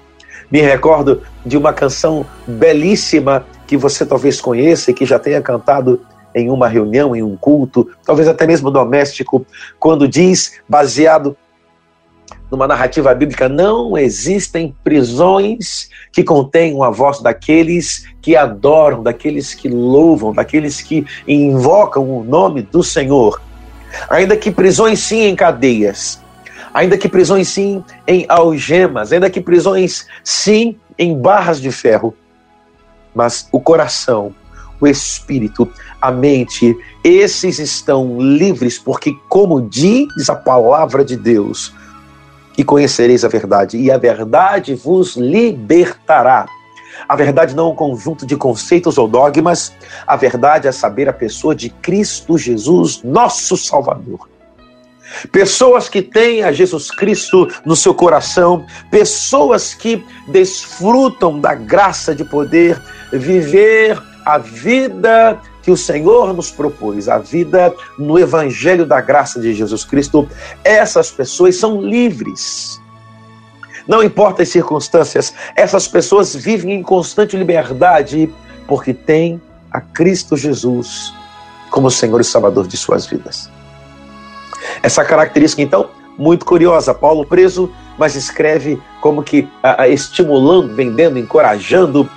Me 0.52 0.60
recordo 0.60 1.22
de 1.46 1.56
uma 1.56 1.72
canção 1.72 2.26
belíssima 2.46 3.46
que 3.66 3.74
você 3.74 4.04
talvez 4.04 4.38
conheça 4.38 4.90
e 4.90 4.94
que 4.94 5.06
já 5.06 5.18
tenha 5.18 5.40
cantado 5.40 6.02
em 6.34 6.50
uma 6.50 6.68
reunião, 6.68 7.16
em 7.16 7.22
um 7.22 7.38
culto, 7.38 7.88
talvez 8.04 8.28
até 8.28 8.46
mesmo 8.46 8.70
doméstico, 8.70 9.46
quando 9.80 10.06
diz, 10.06 10.60
baseado 10.68 11.34
numa 12.50 12.66
narrativa 12.66 13.14
bíblica, 13.14 13.48
não 13.48 13.96
existem 13.96 14.74
prisões 14.84 15.88
que 16.12 16.22
contenham 16.22 16.82
a 16.82 16.90
voz 16.90 17.20
daqueles 17.20 18.06
que 18.20 18.36
adoram, 18.36 19.02
daqueles 19.02 19.54
que 19.54 19.68
louvam, 19.68 20.34
daqueles 20.34 20.82
que 20.82 21.06
invocam 21.26 22.10
o 22.10 22.22
nome 22.22 22.60
do 22.60 22.82
Senhor. 22.82 23.40
Ainda 24.10 24.36
que 24.36 24.50
prisões 24.50 25.00
sim 25.00 25.22
em 25.22 25.34
cadeias, 25.34 26.21
ainda 26.72 26.96
que 26.96 27.08
prisões 27.08 27.48
sim 27.48 27.84
em 28.06 28.24
algemas, 28.28 29.12
ainda 29.12 29.30
que 29.30 29.40
prisões 29.40 30.06
sim 30.24 30.76
em 30.98 31.18
barras 31.18 31.60
de 31.60 31.70
ferro, 31.70 32.14
mas 33.14 33.48
o 33.52 33.60
coração, 33.60 34.34
o 34.80 34.86
espírito, 34.86 35.70
a 36.00 36.10
mente, 36.10 36.76
esses 37.04 37.58
estão 37.58 38.20
livres, 38.20 38.78
porque, 38.78 39.12
como 39.28 39.60
diz 39.60 40.28
a 40.28 40.34
palavra 40.34 41.04
de 41.04 41.16
Deus, 41.16 41.72
e 42.56 42.64
conhecereis 42.64 43.24
a 43.24 43.28
verdade, 43.28 43.76
e 43.78 43.90
a 43.90 43.96
verdade 43.96 44.74
vos 44.74 45.16
libertará. 45.16 46.46
A 47.08 47.16
verdade 47.16 47.54
não 47.54 47.68
é 47.68 47.72
um 47.72 47.74
conjunto 47.74 48.26
de 48.26 48.36
conceitos 48.36 48.98
ou 48.98 49.08
dogmas, 49.08 49.72
a 50.06 50.16
verdade 50.16 50.68
é 50.68 50.72
saber 50.72 51.08
a 51.08 51.12
pessoa 51.12 51.54
de 51.54 51.70
Cristo 51.70 52.36
Jesus, 52.36 53.02
nosso 53.02 53.56
Salvador. 53.56 54.31
Pessoas 55.30 55.88
que 55.88 56.02
têm 56.02 56.42
a 56.42 56.52
Jesus 56.52 56.90
Cristo 56.90 57.48
no 57.64 57.76
seu 57.76 57.94
coração, 57.94 58.66
pessoas 58.90 59.74
que 59.74 60.04
desfrutam 60.28 61.38
da 61.38 61.54
graça 61.54 62.14
de 62.14 62.24
poder 62.24 62.80
viver 63.12 64.00
a 64.24 64.38
vida 64.38 65.40
que 65.62 65.70
o 65.70 65.76
Senhor 65.76 66.34
nos 66.34 66.50
propôs, 66.50 67.08
a 67.08 67.18
vida 67.18 67.72
no 67.98 68.18
Evangelho 68.18 68.84
da 68.84 69.00
graça 69.00 69.40
de 69.40 69.54
Jesus 69.54 69.84
Cristo, 69.84 70.28
essas 70.64 71.10
pessoas 71.10 71.56
são 71.56 71.80
livres. 71.80 72.80
Não 73.86 74.02
importa 74.02 74.42
as 74.42 74.48
circunstâncias, 74.48 75.32
essas 75.56 75.88
pessoas 75.88 76.34
vivem 76.34 76.74
em 76.74 76.82
constante 76.82 77.36
liberdade 77.36 78.32
porque 78.66 78.94
têm 78.94 79.40
a 79.70 79.80
Cristo 79.80 80.36
Jesus 80.36 81.12
como 81.70 81.90
Senhor 81.90 82.20
e 82.20 82.24
Salvador 82.24 82.66
de 82.66 82.76
suas 82.76 83.06
vidas. 83.06 83.50
Essa 84.82 85.04
característica, 85.04 85.62
então, 85.62 85.90
muito 86.18 86.44
curiosa. 86.44 86.94
Paulo 86.94 87.24
preso, 87.24 87.70
mas 87.98 88.14
escreve 88.14 88.80
como 89.00 89.22
que 89.22 89.48
estimulando, 89.88 90.74
vendendo, 90.74 91.18
encorajando, 91.18 92.08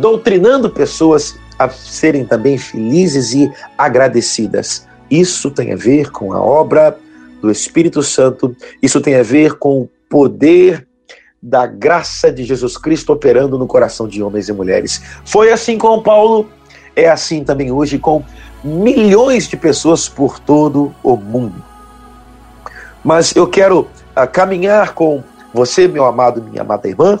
doutrinando 0.00 0.70
pessoas 0.70 1.38
a 1.58 1.68
serem 1.68 2.24
também 2.24 2.56
felizes 2.56 3.32
e 3.32 3.50
agradecidas. 3.76 4.86
Isso 5.10 5.50
tem 5.50 5.72
a 5.72 5.76
ver 5.76 6.10
com 6.10 6.32
a 6.32 6.40
obra 6.40 6.96
do 7.40 7.50
Espírito 7.50 8.02
Santo, 8.02 8.54
isso 8.82 9.00
tem 9.00 9.16
a 9.16 9.22
ver 9.22 9.58
com 9.58 9.82
o 9.82 9.90
poder 10.08 10.86
da 11.40 11.66
graça 11.66 12.32
de 12.32 12.44
Jesus 12.44 12.76
Cristo 12.76 13.12
operando 13.12 13.58
no 13.58 13.66
coração 13.66 14.08
de 14.08 14.22
homens 14.22 14.48
e 14.48 14.52
mulheres. 14.52 15.00
Foi 15.24 15.52
assim 15.52 15.78
com 15.78 16.02
Paulo, 16.02 16.48
é 16.94 17.08
assim 17.08 17.44
também 17.44 17.70
hoje 17.70 17.98
com 17.98 18.24
milhões 18.62 19.48
de 19.48 19.56
pessoas 19.56 20.08
por 20.08 20.38
todo 20.38 20.94
o 21.02 21.16
mundo. 21.16 21.62
Mas 23.04 23.34
eu 23.34 23.46
quero 23.46 23.80
uh, 23.80 24.26
caminhar 24.30 24.94
com 24.94 25.22
você, 25.52 25.88
meu 25.88 26.04
amado, 26.04 26.42
minha 26.42 26.62
amada 26.62 26.88
irmã, 26.88 27.18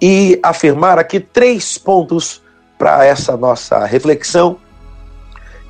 e 0.00 0.38
afirmar 0.42 0.98
aqui 0.98 1.20
três 1.20 1.78
pontos 1.78 2.42
para 2.76 3.04
essa 3.04 3.36
nossa 3.36 3.84
reflexão 3.84 4.58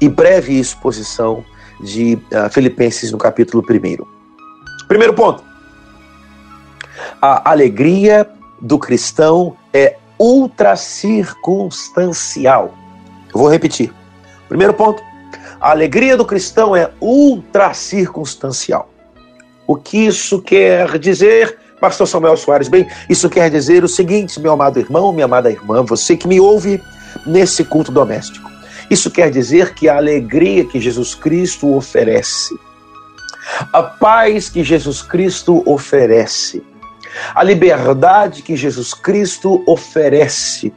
e 0.00 0.08
breve 0.08 0.58
exposição 0.58 1.44
de 1.80 2.14
uh, 2.32 2.48
Filipenses 2.50 3.12
no 3.12 3.18
capítulo 3.18 3.62
1. 3.62 3.66
Primeiro 4.86 5.14
ponto: 5.14 5.42
a 7.20 7.50
alegria 7.50 8.28
do 8.60 8.78
cristão 8.78 9.56
é 9.72 9.96
ultra 10.18 10.76
circunstancial. 10.76 12.74
Eu 13.32 13.38
vou 13.40 13.48
repetir. 13.48 13.92
Primeiro 14.48 14.74
ponto: 14.74 15.02
a 15.60 15.70
alegria 15.70 16.16
do 16.16 16.24
cristão 16.24 16.74
é 16.74 16.90
ultra 17.00 17.74
circunstancial. 17.74 18.90
O 19.66 19.76
que 19.76 20.06
isso 20.06 20.40
quer 20.40 20.98
dizer? 20.98 21.58
Pastor 21.80 22.08
Samuel 22.08 22.36
Soares, 22.36 22.68
bem, 22.68 22.88
isso 23.08 23.30
quer 23.30 23.50
dizer 23.50 23.84
o 23.84 23.88
seguinte, 23.88 24.40
meu 24.40 24.52
amado 24.52 24.80
irmão, 24.80 25.12
minha 25.12 25.26
amada 25.26 25.50
irmã, 25.50 25.84
você 25.84 26.16
que 26.16 26.26
me 26.26 26.40
ouve 26.40 26.82
nesse 27.24 27.62
culto 27.62 27.92
doméstico. 27.92 28.50
Isso 28.90 29.10
quer 29.10 29.30
dizer 29.30 29.74
que 29.74 29.88
a 29.88 29.96
alegria 29.96 30.64
que 30.64 30.80
Jesus 30.80 31.14
Cristo 31.14 31.72
oferece, 31.72 32.58
a 33.72 33.82
paz 33.82 34.48
que 34.48 34.64
Jesus 34.64 35.02
Cristo 35.02 35.62
oferece, 35.66 36.62
a 37.34 37.44
liberdade 37.44 38.42
que 38.42 38.56
Jesus 38.56 38.92
Cristo 38.94 39.62
oferece, 39.66 40.72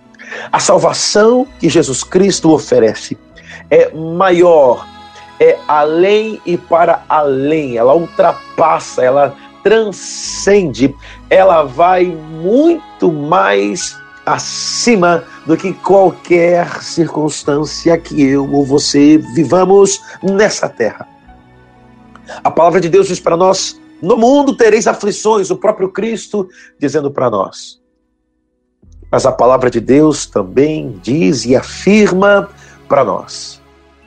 a 0.51 0.59
salvação 0.59 1.47
que 1.59 1.69
Jesus 1.69 2.03
Cristo 2.03 2.51
oferece 2.51 3.17
é 3.71 3.91
maior, 3.93 4.85
é 5.39 5.57
além 5.67 6.39
e 6.45 6.57
para 6.57 7.03
além, 7.09 7.77
ela 7.77 7.95
ultrapassa, 7.95 9.03
ela 9.03 9.35
transcende, 9.63 10.93
ela 11.29 11.63
vai 11.63 12.05
muito 12.05 13.11
mais 13.11 13.97
acima 14.25 15.23
do 15.45 15.57
que 15.57 15.73
qualquer 15.73 16.83
circunstância 16.83 17.97
que 17.97 18.21
eu 18.21 18.51
ou 18.51 18.65
você 18.65 19.17
vivamos 19.33 20.01
nessa 20.21 20.69
terra. 20.69 21.07
A 22.43 22.51
palavra 22.51 22.79
de 22.79 22.89
Deus 22.89 23.07
diz 23.07 23.19
para 23.19 23.37
nós: 23.37 23.79
no 24.01 24.17
mundo 24.17 24.55
tereis 24.55 24.87
aflições, 24.87 25.49
o 25.49 25.57
próprio 25.57 25.89
Cristo 25.89 26.49
dizendo 26.79 27.11
para 27.11 27.29
nós. 27.29 27.79
Mas 29.11 29.25
a 29.25 29.31
palavra 29.31 29.69
de 29.69 29.79
Deus 29.79 30.25
também 30.25 30.99
diz 31.01 31.45
e 31.45 31.55
afirma 31.55 32.49
para 32.87 33.03
nós: 33.03 33.60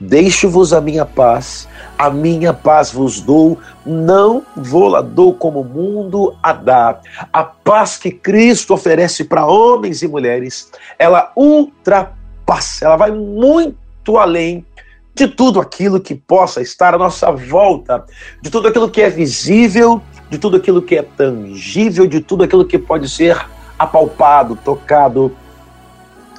Deixo-vos 0.07 0.75
a 0.75 0.83
minha 0.83 1.07
paz, 1.07 1.67
a 1.97 2.11
minha 2.11 2.53
paz 2.53 2.93
vos 2.93 3.23
dou, 3.23 3.59
não 3.87 4.45
vou-la 4.55 5.01
dou 5.01 5.33
como 5.33 5.63
o 5.63 5.65
mundo 5.65 6.37
a 6.43 6.53
dá. 6.53 7.01
A 7.33 7.43
paz 7.43 7.97
que 7.97 8.11
Cristo 8.11 8.75
oferece 8.75 9.25
para 9.25 9.47
homens 9.47 10.03
e 10.03 10.09
mulheres, 10.09 10.71
ela 10.99 11.33
ultrapassa, 11.35 12.85
ela 12.85 12.97
vai 12.97 13.13
muito 13.13 14.19
além 14.19 14.67
de 15.15 15.27
tudo 15.27 15.59
aquilo 15.59 15.99
que 15.99 16.15
possa 16.15 16.61
estar 16.61 16.95
à 16.95 16.99
nossa 16.99 17.33
volta, 17.33 18.05
de 18.43 18.51
tudo 18.51 18.69
aquilo 18.69 18.91
que 18.91 19.01
é 19.01 19.09
visível, 19.09 20.03
de 20.29 20.37
tudo 20.37 20.59
aquilo 20.59 20.83
que 20.83 20.97
é 20.97 21.03
tangível, 21.03 22.07
de 22.07 22.21
tudo 22.21 22.45
aquilo 22.45 22.67
que 22.67 22.79
pode 22.79 23.09
ser 23.09 23.43
apalpado, 23.79 24.55
tocado. 24.55 25.35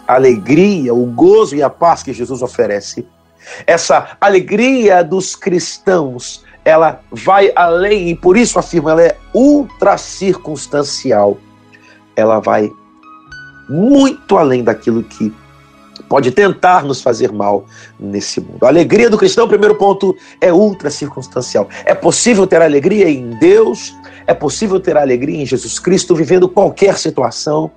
A 0.07 0.13
alegria, 0.13 0.93
o 0.93 1.03
gozo 1.07 1.55
e 1.55 1.63
a 1.63 1.69
paz 1.69 2.03
que 2.03 2.13
Jesus 2.13 2.43
oferece 2.43 3.07
essa 3.65 4.17
alegria 4.19 5.03
dos 5.03 5.35
cristãos, 5.35 6.43
ela 6.63 6.99
vai 7.11 7.51
além, 7.55 8.09
e 8.09 8.15
por 8.15 8.35
isso 8.35 8.57
afirmo, 8.57 8.89
ela 8.89 9.03
é 9.03 9.15
ultra 9.33 9.97
circunstancial. 9.97 11.37
Ela 12.15 12.39
vai 12.39 12.71
muito 13.69 14.37
além 14.37 14.63
daquilo 14.63 15.03
que 15.03 15.33
pode 16.07 16.31
tentar 16.31 16.83
nos 16.83 17.01
fazer 17.01 17.31
mal 17.31 17.65
nesse 17.99 18.39
mundo. 18.39 18.63
A 18.63 18.67
alegria 18.67 19.09
do 19.09 19.17
cristão, 19.17 19.47
primeiro 19.47 19.75
ponto, 19.75 20.15
é 20.39 20.51
ultra 20.51 20.89
circunstancial. 20.89 21.67
É 21.83 21.93
possível 21.93 22.45
ter 22.45 22.61
alegria 22.61 23.09
em 23.09 23.31
Deus, 23.39 23.93
é 24.27 24.33
possível 24.33 24.79
ter 24.79 24.97
alegria 24.97 25.41
em 25.41 25.45
Jesus 25.45 25.79
Cristo, 25.79 26.15
vivendo 26.15 26.47
qualquer 26.47 26.97
situação 26.97 27.71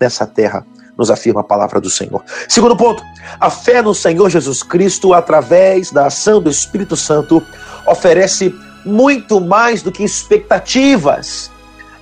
nessa 0.00 0.26
terra 0.26 0.66
nos 0.96 1.10
afirma 1.10 1.40
a 1.40 1.44
palavra 1.44 1.80
do 1.80 1.90
Senhor. 1.90 2.22
Segundo 2.48 2.76
ponto, 2.76 3.02
a 3.40 3.50
fé 3.50 3.82
no 3.82 3.94
Senhor 3.94 4.30
Jesus 4.30 4.62
Cristo, 4.62 5.12
através 5.12 5.90
da 5.90 6.06
ação 6.06 6.40
do 6.40 6.50
Espírito 6.50 6.96
Santo, 6.96 7.42
oferece 7.86 8.54
muito 8.84 9.40
mais 9.40 9.82
do 9.82 9.90
que 9.90 10.04
expectativas. 10.04 11.50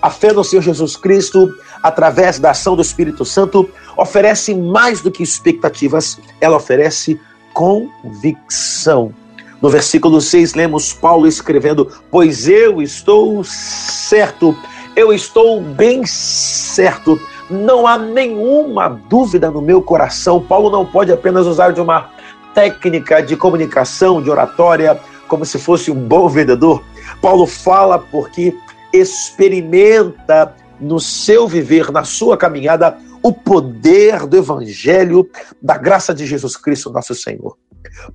A 0.00 0.10
fé 0.10 0.32
no 0.32 0.42
Senhor 0.44 0.62
Jesus 0.62 0.96
Cristo, 0.96 1.54
através 1.82 2.38
da 2.38 2.50
ação 2.50 2.74
do 2.74 2.82
Espírito 2.82 3.24
Santo, 3.24 3.68
oferece 3.96 4.54
mais 4.54 5.00
do 5.00 5.10
que 5.10 5.22
expectativas, 5.22 6.18
ela 6.40 6.56
oferece 6.56 7.20
convicção. 7.54 9.14
No 9.60 9.70
versículo 9.70 10.20
6, 10.20 10.54
lemos 10.54 10.92
Paulo 10.92 11.26
escrevendo: 11.28 11.88
Pois 12.10 12.48
eu 12.48 12.82
estou 12.82 13.44
certo, 13.44 14.56
eu 14.96 15.12
estou 15.12 15.60
bem 15.60 16.04
certo 16.04 17.20
não 17.52 17.86
há 17.86 17.98
nenhuma 17.98 18.88
dúvida 18.88 19.50
no 19.50 19.60
meu 19.60 19.82
coração. 19.82 20.40
Paulo 20.40 20.70
não 20.70 20.84
pode 20.84 21.12
apenas 21.12 21.46
usar 21.46 21.72
de 21.72 21.80
uma 21.80 22.10
técnica 22.54 23.22
de 23.22 23.36
comunicação, 23.36 24.22
de 24.22 24.30
oratória, 24.30 24.98
como 25.28 25.44
se 25.44 25.58
fosse 25.58 25.90
um 25.90 25.94
bom 25.94 26.28
vendedor. 26.28 26.82
Paulo 27.20 27.46
fala 27.46 27.98
porque 27.98 28.54
experimenta 28.92 30.54
no 30.80 30.98
seu 30.98 31.46
viver, 31.46 31.90
na 31.90 32.04
sua 32.04 32.36
caminhada, 32.36 32.98
o 33.22 33.32
poder 33.32 34.26
do 34.26 34.36
Evangelho, 34.36 35.28
da 35.62 35.78
graça 35.78 36.12
de 36.12 36.26
Jesus 36.26 36.56
Cristo, 36.56 36.90
nosso 36.90 37.14
Senhor. 37.14 37.56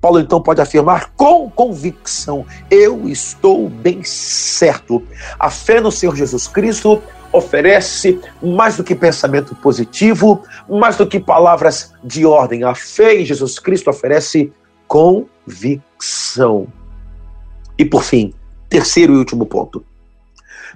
Paulo 0.00 0.20
então 0.20 0.42
pode 0.42 0.60
afirmar 0.60 1.12
com 1.16 1.50
convicção: 1.50 2.44
eu 2.70 3.08
estou 3.08 3.68
bem 3.68 4.02
certo. 4.04 5.02
A 5.38 5.50
fé 5.50 5.80
no 5.80 5.90
Senhor 5.90 6.14
Jesus 6.14 6.46
Cristo 6.46 7.02
oferece 7.32 8.20
mais 8.42 8.76
do 8.76 8.84
que 8.84 8.94
pensamento 8.94 9.54
positivo, 9.56 10.42
mais 10.68 10.96
do 10.96 11.06
que 11.06 11.20
palavras 11.20 11.92
de 12.02 12.24
ordem. 12.24 12.64
A 12.64 12.74
fé 12.74 13.20
em 13.20 13.24
Jesus 13.24 13.58
Cristo 13.58 13.90
oferece 13.90 14.52
convicção. 14.86 16.66
E 17.78 17.84
por 17.84 18.02
fim, 18.02 18.34
terceiro 18.68 19.14
e 19.14 19.18
último 19.18 19.46
ponto. 19.46 19.84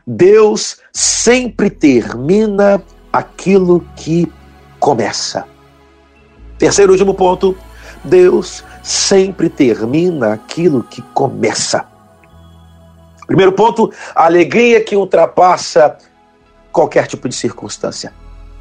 Deus 0.06 0.78
sempre 0.92 1.70
termina 1.70 2.82
aquilo 3.12 3.86
que 3.96 4.30
começa. 4.78 5.46
Terceiro 6.58 6.92
e 6.92 6.94
último 6.94 7.14
ponto. 7.14 7.56
Deus 8.04 8.64
sempre 8.82 9.48
termina 9.48 10.32
aquilo 10.32 10.82
que 10.82 11.00
começa. 11.14 11.86
Primeiro 13.26 13.52
ponto, 13.52 13.92
a 14.14 14.24
alegria 14.24 14.82
que 14.82 14.96
ultrapassa 14.96 15.96
qualquer 16.72 17.06
tipo 17.06 17.28
de 17.28 17.34
circunstância. 17.34 18.12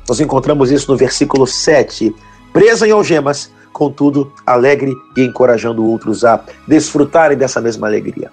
Nós 0.08 0.20
encontramos 0.20 0.72
isso 0.72 0.92
no 0.92 0.98
versículo 0.98 1.48
7. 1.48 2.14
Presa 2.52 2.88
em 2.88 2.92
algemas, 2.92 3.52
contudo, 3.72 4.32
alegre 4.46 4.94
e 5.16 5.22
encorajando 5.22 5.86
outros 5.86 6.26
a 6.26 6.44
desfrutarem 6.68 7.38
dessa 7.38 7.62
mesma 7.62 7.88
alegria. 7.88 8.32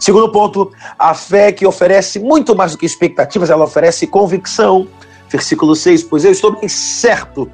Segundo 0.00 0.32
ponto, 0.32 0.72
a 0.98 1.14
fé 1.14 1.52
que 1.52 1.66
oferece 1.66 2.18
muito 2.18 2.54
mais 2.56 2.72
do 2.72 2.78
que 2.78 2.86
expectativas, 2.86 3.50
ela 3.50 3.64
oferece 3.64 4.06
convicção. 4.06 4.88
Versículo 5.28 5.74
6, 5.74 6.04
pois 6.04 6.24
eu 6.24 6.32
estou 6.32 6.58
bem 6.58 6.68
certo. 6.68 7.50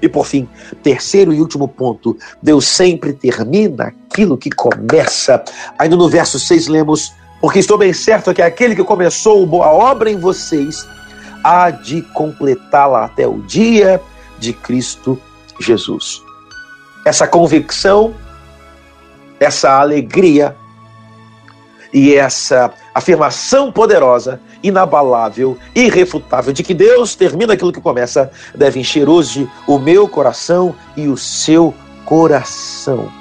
E 0.00 0.08
por 0.08 0.26
fim, 0.26 0.48
terceiro 0.82 1.32
e 1.32 1.40
último 1.40 1.66
ponto, 1.66 2.16
Deus 2.42 2.66
sempre 2.66 3.12
termina 3.12 3.84
aquilo 3.84 4.36
que 4.36 4.50
começa. 4.50 5.42
Ainda 5.78 5.96
no 5.96 6.08
verso 6.08 6.38
6 6.38 6.68
lemos, 6.68 7.12
porque 7.44 7.58
estou 7.58 7.76
bem 7.76 7.92
certo 7.92 8.32
que 8.32 8.40
aquele 8.40 8.74
que 8.74 8.82
começou 8.82 9.44
boa 9.44 9.66
obra 9.66 10.10
em 10.10 10.18
vocês 10.18 10.88
há 11.44 11.68
de 11.70 12.00
completá-la 12.00 13.04
até 13.04 13.28
o 13.28 13.42
dia 13.42 14.00
de 14.38 14.54
Cristo 14.54 15.20
Jesus. 15.60 16.22
Essa 17.04 17.28
convicção, 17.28 18.14
essa 19.38 19.78
alegria 19.78 20.56
e 21.92 22.14
essa 22.14 22.72
afirmação 22.94 23.70
poderosa, 23.70 24.40
inabalável, 24.62 25.58
irrefutável 25.74 26.50
de 26.50 26.62
que 26.62 26.72
Deus 26.72 27.14
termina 27.14 27.52
aquilo 27.52 27.74
que 27.74 27.80
começa, 27.80 28.30
deve 28.54 28.80
encher 28.80 29.06
hoje 29.06 29.46
o 29.66 29.78
meu 29.78 30.08
coração 30.08 30.74
e 30.96 31.08
o 31.08 31.16
seu 31.18 31.74
coração. 32.06 33.12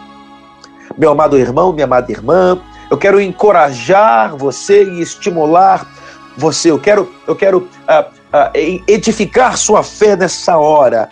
Meu 0.98 1.12
amado 1.12 1.38
irmão, 1.38 1.74
minha 1.74 1.84
amada 1.84 2.10
irmã, 2.10 2.58
eu 2.94 2.98
quero 2.98 3.20
encorajar 3.20 4.38
você 4.38 4.84
e 4.84 5.02
estimular 5.02 5.92
você. 6.38 6.70
Eu 6.70 6.80
quero, 6.80 7.12
eu 7.26 7.36
quero 7.36 7.58
uh, 7.58 8.12
uh, 8.12 8.84
edificar 8.88 9.58
sua 9.58 9.82
fé 9.82 10.16
nessa 10.16 10.58
hora, 10.60 11.10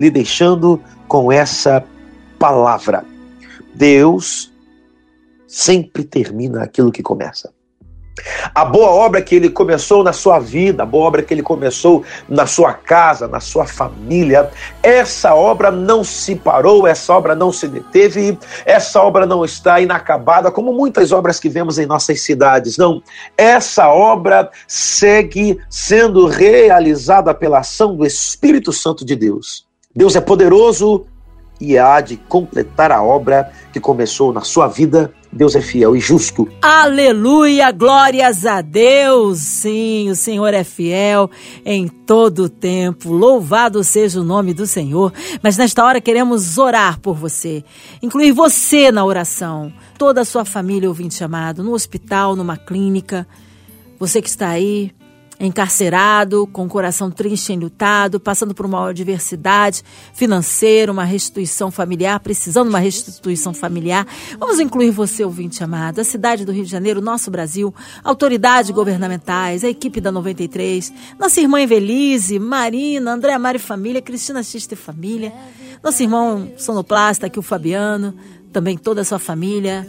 lhe 0.00 0.10
deixando 0.10 0.80
com 1.06 1.30
essa 1.30 1.84
palavra. 2.38 3.04
Deus 3.74 4.50
sempre 5.46 6.04
termina 6.04 6.62
aquilo 6.62 6.90
que 6.90 7.02
começa. 7.02 7.52
A 8.54 8.64
boa 8.64 8.90
obra 8.90 9.20
que 9.20 9.34
ele 9.34 9.50
começou 9.50 10.04
na 10.04 10.12
sua 10.12 10.38
vida, 10.38 10.84
a 10.84 10.86
boa 10.86 11.06
obra 11.06 11.22
que 11.22 11.34
ele 11.34 11.42
começou 11.42 12.04
na 12.28 12.46
sua 12.46 12.72
casa, 12.72 13.26
na 13.26 13.40
sua 13.40 13.66
família, 13.66 14.50
essa 14.82 15.34
obra 15.34 15.70
não 15.70 16.04
se 16.04 16.36
parou, 16.36 16.86
essa 16.86 17.12
obra 17.12 17.34
não 17.34 17.50
se 17.50 17.66
deteve, 17.66 18.38
essa 18.64 19.02
obra 19.02 19.26
não 19.26 19.44
está 19.44 19.80
inacabada, 19.80 20.50
como 20.50 20.72
muitas 20.72 21.10
obras 21.10 21.40
que 21.40 21.48
vemos 21.48 21.78
em 21.78 21.86
nossas 21.86 22.20
cidades. 22.20 22.78
Não, 22.78 23.02
essa 23.36 23.88
obra 23.88 24.48
segue 24.68 25.58
sendo 25.68 26.26
realizada 26.26 27.34
pela 27.34 27.58
ação 27.58 27.96
do 27.96 28.06
Espírito 28.06 28.72
Santo 28.72 29.04
de 29.04 29.16
Deus. 29.16 29.66
Deus 29.94 30.14
é 30.14 30.20
poderoso 30.20 31.06
e 31.60 31.78
há 31.78 32.00
de 32.00 32.16
completar 32.16 32.90
a 32.92 33.02
obra 33.02 33.52
que 33.72 33.80
começou 33.80 34.32
na 34.32 34.42
sua 34.42 34.66
vida. 34.66 35.12
Deus 35.34 35.56
é 35.56 35.60
fiel 35.60 35.96
e 35.96 36.00
justo. 36.00 36.48
Aleluia, 36.62 37.72
glórias 37.72 38.46
a 38.46 38.60
Deus. 38.60 39.40
Sim, 39.40 40.08
o 40.08 40.14
Senhor 40.14 40.54
é 40.54 40.62
fiel 40.62 41.28
em 41.64 41.88
todo 41.88 42.44
o 42.44 42.48
tempo. 42.48 43.12
Louvado 43.12 43.82
seja 43.82 44.20
o 44.20 44.24
nome 44.24 44.54
do 44.54 44.64
Senhor. 44.64 45.12
Mas 45.42 45.56
nesta 45.56 45.84
hora 45.84 46.00
queremos 46.00 46.56
orar 46.56 47.00
por 47.00 47.16
você, 47.16 47.64
incluir 48.00 48.30
você 48.30 48.92
na 48.92 49.04
oração, 49.04 49.72
toda 49.98 50.20
a 50.20 50.24
sua 50.24 50.44
família 50.44 50.88
ouvinte 50.88 51.16
chamado, 51.16 51.64
no 51.64 51.72
hospital, 51.72 52.36
numa 52.36 52.56
clínica. 52.56 53.26
Você 53.98 54.22
que 54.22 54.28
está 54.28 54.50
aí, 54.50 54.92
encarcerado, 55.38 56.46
com 56.46 56.64
o 56.64 56.68
coração 56.68 57.10
triste 57.10 57.50
e 57.50 57.54
enlutado, 57.54 58.20
passando 58.20 58.54
por 58.54 58.64
uma 58.64 58.88
adversidade 58.88 59.82
financeira, 60.12 60.92
uma 60.92 61.04
restituição 61.04 61.70
familiar, 61.70 62.20
precisando 62.20 62.68
de 62.68 62.74
uma 62.74 62.78
restituição 62.78 63.52
familiar. 63.52 64.06
Vamos 64.38 64.60
incluir 64.60 64.90
você, 64.90 65.24
ouvinte 65.24 65.62
amado, 65.62 66.00
a 66.00 66.04
cidade 66.04 66.44
do 66.44 66.52
Rio 66.52 66.64
de 66.64 66.70
Janeiro, 66.70 67.00
nosso 67.00 67.30
Brasil, 67.30 67.74
autoridades 68.02 68.70
governamentais, 68.70 69.64
a 69.64 69.68
equipe 69.68 70.00
da 70.00 70.12
93, 70.12 70.92
nossa 71.18 71.40
irmã 71.40 71.60
Evelise, 71.60 72.38
Marina, 72.38 73.12
Andréa 73.12 73.38
Mari 73.38 73.58
Família, 73.58 74.00
Cristina 74.00 74.42
Xista 74.42 74.74
e 74.74 74.76
Família, 74.76 75.32
nosso 75.82 76.02
irmão 76.02 76.52
sonoplasta 76.56 77.26
aqui, 77.26 77.38
o 77.38 77.42
Fabiano, 77.42 78.14
também 78.52 78.78
toda 78.78 79.00
a 79.00 79.04
sua 79.04 79.18
família, 79.18 79.86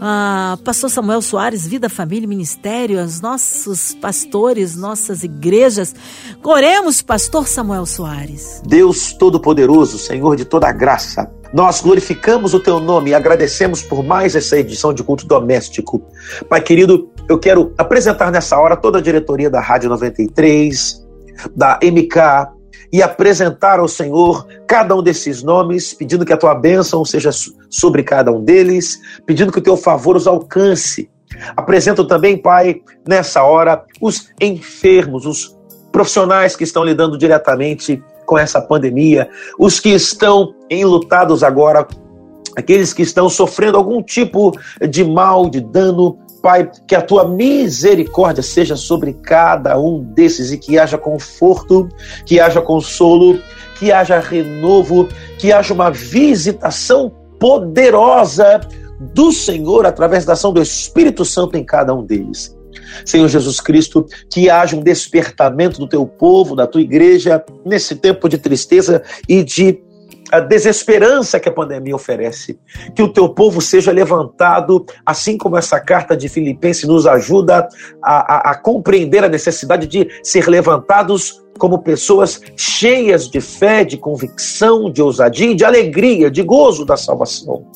ah, 0.00 0.58
Pastor 0.64 0.90
Samuel 0.90 1.22
Soares, 1.22 1.66
Vida, 1.66 1.88
Família 1.88 2.24
e 2.24 2.28
Ministério, 2.28 3.02
os 3.02 3.20
nossos 3.20 3.94
pastores, 3.94 4.76
nossas 4.76 5.22
igrejas. 5.22 5.94
Oremos, 6.42 7.02
Pastor 7.02 7.48
Samuel 7.48 7.86
Soares. 7.86 8.62
Deus 8.66 9.12
Todo-Poderoso, 9.12 9.98
Senhor 9.98 10.36
de 10.36 10.44
toda 10.44 10.70
graça, 10.72 11.30
nós 11.52 11.80
glorificamos 11.82 12.54
o 12.54 12.60
teu 12.60 12.80
nome 12.80 13.10
e 13.10 13.14
agradecemos 13.14 13.82
por 13.82 14.02
mais 14.02 14.34
essa 14.34 14.56
edição 14.56 14.94
de 14.94 15.02
culto 15.04 15.26
doméstico. 15.26 16.02
Pai 16.48 16.62
querido, 16.62 17.10
eu 17.28 17.38
quero 17.38 17.74
apresentar 17.76 18.30
nessa 18.30 18.58
hora 18.58 18.76
toda 18.76 18.98
a 18.98 19.02
diretoria 19.02 19.50
da 19.50 19.60
Rádio 19.60 19.90
93, 19.90 21.02
da 21.54 21.78
MK, 21.82 22.51
e 22.92 23.02
apresentar 23.02 23.80
ao 23.80 23.88
Senhor 23.88 24.46
cada 24.66 24.94
um 24.94 25.02
desses 25.02 25.42
nomes, 25.42 25.94
pedindo 25.94 26.26
que 26.26 26.32
a 26.32 26.36
tua 26.36 26.54
bênção 26.54 27.04
seja 27.04 27.30
sobre 27.70 28.02
cada 28.02 28.30
um 28.30 28.44
deles, 28.44 29.00
pedindo 29.24 29.50
que 29.50 29.58
o 29.58 29.62
teu 29.62 29.76
favor 29.76 30.14
os 30.14 30.26
alcance. 30.26 31.10
Apresento 31.56 32.04
também, 32.06 32.36
Pai, 32.36 32.82
nessa 33.08 33.42
hora, 33.42 33.82
os 34.00 34.28
enfermos, 34.40 35.24
os 35.24 35.56
profissionais 35.90 36.54
que 36.54 36.64
estão 36.64 36.84
lidando 36.84 37.16
diretamente 37.16 38.02
com 38.26 38.38
essa 38.38 38.60
pandemia, 38.60 39.28
os 39.58 39.80
que 39.80 39.90
estão 39.90 40.54
enlutados 40.70 41.42
agora, 41.42 41.86
aqueles 42.56 42.92
que 42.92 43.02
estão 43.02 43.28
sofrendo 43.28 43.78
algum 43.78 44.02
tipo 44.02 44.52
de 44.88 45.02
mal, 45.02 45.48
de 45.48 45.60
dano 45.60 46.18
Pai, 46.42 46.68
que 46.86 46.94
a 46.94 47.00
tua 47.00 47.28
misericórdia 47.28 48.42
seja 48.42 48.74
sobre 48.74 49.12
cada 49.12 49.78
um 49.78 50.02
desses 50.02 50.50
e 50.50 50.58
que 50.58 50.78
haja 50.78 50.98
conforto, 50.98 51.88
que 52.26 52.40
haja 52.40 52.60
consolo, 52.60 53.38
que 53.78 53.92
haja 53.92 54.18
renovo, 54.18 55.08
que 55.38 55.52
haja 55.52 55.72
uma 55.72 55.90
visitação 55.90 57.10
poderosa 57.38 58.60
do 59.14 59.32
Senhor 59.32 59.86
através 59.86 60.24
da 60.24 60.32
ação 60.32 60.52
do 60.52 60.60
Espírito 60.60 61.24
Santo 61.24 61.56
em 61.56 61.64
cada 61.64 61.94
um 61.94 62.04
deles. 62.04 62.56
Senhor 63.04 63.28
Jesus 63.28 63.60
Cristo, 63.60 64.06
que 64.30 64.50
haja 64.50 64.76
um 64.76 64.82
despertamento 64.82 65.78
do 65.78 65.88
teu 65.88 66.06
povo, 66.06 66.56
da 66.56 66.66
tua 66.66 66.80
igreja, 66.80 67.44
nesse 67.64 67.96
tempo 67.96 68.28
de 68.28 68.38
tristeza 68.38 69.02
e 69.28 69.42
de 69.42 69.82
a 70.32 70.40
desesperança 70.40 71.38
que 71.38 71.48
a 71.48 71.52
pandemia 71.52 71.94
oferece. 71.94 72.58
Que 72.94 73.02
o 73.02 73.12
teu 73.12 73.28
povo 73.28 73.60
seja 73.60 73.92
levantado, 73.92 74.86
assim 75.04 75.36
como 75.36 75.58
essa 75.58 75.78
carta 75.78 76.16
de 76.16 76.26
Filipenses 76.26 76.88
nos 76.88 77.06
ajuda 77.06 77.68
a, 78.02 78.34
a, 78.34 78.50
a 78.52 78.54
compreender 78.54 79.22
a 79.22 79.28
necessidade 79.28 79.86
de 79.86 80.08
ser 80.22 80.48
levantados 80.48 81.42
como 81.58 81.82
pessoas 81.82 82.40
cheias 82.56 83.28
de 83.28 83.42
fé, 83.42 83.84
de 83.84 83.98
convicção, 83.98 84.90
de 84.90 85.02
ousadia, 85.02 85.54
de 85.54 85.66
alegria, 85.66 86.30
de 86.30 86.42
gozo 86.42 86.86
da 86.86 86.96
salvação. 86.96 87.66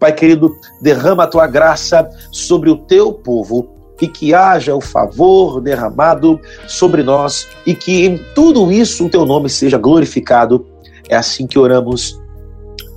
Pai 0.00 0.14
querido, 0.14 0.56
derrama 0.80 1.24
a 1.24 1.28
tua 1.28 1.46
graça 1.46 2.08
sobre 2.32 2.70
o 2.70 2.78
teu 2.78 3.12
povo 3.12 3.76
e 4.00 4.08
que 4.08 4.34
haja 4.34 4.74
o 4.74 4.80
favor 4.80 5.60
derramado 5.60 6.40
sobre 6.66 7.02
nós 7.02 7.46
e 7.66 7.74
que 7.74 8.06
em 8.06 8.18
tudo 8.34 8.72
isso 8.72 9.06
o 9.06 9.08
teu 9.10 9.24
nome 9.24 9.48
seja 9.48 9.78
glorificado 9.78 10.66
é 11.08 11.16
assim 11.16 11.46
que 11.46 11.58
oramos, 11.58 12.20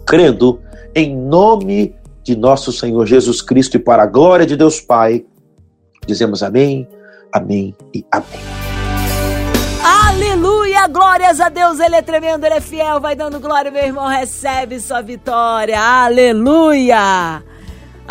crendo 0.06 0.60
em 0.95 1.15
nome 1.15 1.95
de 2.24 2.36
nosso 2.36 2.72
Senhor 2.72 3.06
Jesus 3.06 3.41
Cristo 3.41 3.78
e 3.78 3.80
para 3.80 4.04
a 4.04 4.08
glória 4.08 4.45
de 4.45 4.56
Deus 4.56 4.80
Pai. 4.80 5.26
Dizemos 6.06 6.43
amém, 6.43 6.88
amém 7.32 7.76
e 7.93 8.06
amém. 8.12 8.60
Aleluia, 10.08 10.88
glórias 10.88 11.39
a 11.39 11.50
Deus, 11.50 11.80
Ele 11.80 11.95
é 11.95 12.02
tremendo, 12.02 12.45
Ele 12.45 12.56
é 12.56 12.62
fiel, 12.62 13.00
vai 13.00 13.15
dando 13.15 13.39
glória, 13.39 13.72
meu 13.72 13.84
irmão, 13.84 14.08
recebe 14.08 14.80
sua 14.80 15.02
vitória, 15.02 15.80
aleluia. 15.80 17.43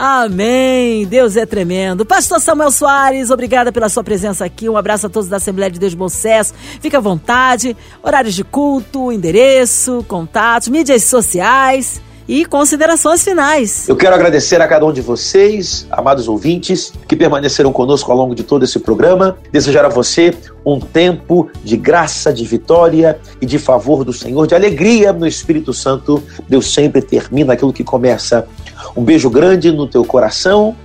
Amém. 0.01 1.05
Deus 1.07 1.37
é 1.37 1.45
tremendo. 1.45 2.07
Pastor 2.07 2.41
Samuel 2.41 2.71
Soares, 2.71 3.31
obrigada 3.31 3.73
pela 3.73 3.89
sua 3.89 4.05
presença 4.05 4.45
aqui. 4.45 4.69
Um 4.69 4.77
abraço 4.77 5.09
a 5.09 5.11
todos 5.11 5.29
da 5.29 5.39
Assembleia 5.39 5.73
de 5.73 5.81
Deus 5.81 5.91
de 5.91 5.99
Bom 5.99 6.09
Sucesso. 6.09 6.55
Fica 6.81 6.99
à 6.99 7.01
vontade. 7.01 7.77
Horários 8.01 8.37
de 8.37 8.45
culto, 8.45 9.11
endereço, 9.11 10.05
contatos, 10.07 10.69
mídias 10.69 11.03
sociais 11.03 12.01
e 12.29 12.45
considerações 12.45 13.25
finais. 13.25 13.89
Eu 13.89 13.97
quero 13.97 14.15
agradecer 14.15 14.61
a 14.61 14.69
cada 14.69 14.85
um 14.85 14.93
de 14.93 15.01
vocês, 15.01 15.87
amados 15.91 16.29
ouvintes, 16.29 16.93
que 17.09 17.17
permaneceram 17.17 17.73
conosco 17.73 18.13
ao 18.13 18.19
longo 18.19 18.35
de 18.35 18.43
todo 18.43 18.65
esse 18.65 18.79
programa. 18.79 19.39
Desejar 19.51 19.87
a 19.87 19.89
você 19.89 20.35
um 20.65 20.79
tempo 20.79 21.51
de 21.65 21.77
graça, 21.77 22.31
de 22.31 22.45
vitória 22.45 23.19
e 23.41 23.47
de 23.47 23.59
favor 23.59 24.05
do 24.05 24.13
Senhor, 24.13 24.47
de 24.47 24.55
alegria 24.55 25.13
no 25.13 25.27
Espírito 25.27 25.73
Santo. 25.73 26.23
Deus 26.47 26.73
sempre 26.73 27.01
termina 27.01 27.55
aquilo 27.55 27.73
que 27.73 27.83
começa. 27.83 28.47
Um 28.95 29.03
beijo 29.03 29.31
grande 29.31 29.73
no 29.73 29.87
teu 29.87 30.05
coração. 30.05 30.77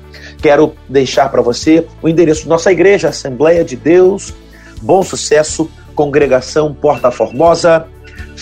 Quero 0.42 0.74
deixar 0.88 1.30
para 1.30 1.42
você 1.42 1.86
o 2.02 2.08
endereço 2.08 2.44
da 2.44 2.50
nossa 2.50 2.72
igreja, 2.72 3.10
Assembleia 3.10 3.64
de 3.64 3.76
Deus, 3.76 4.34
Bom 4.82 5.04
Sucesso, 5.04 5.70
Congregação 5.94 6.74
Porta 6.74 7.12
Formosa, 7.12 7.86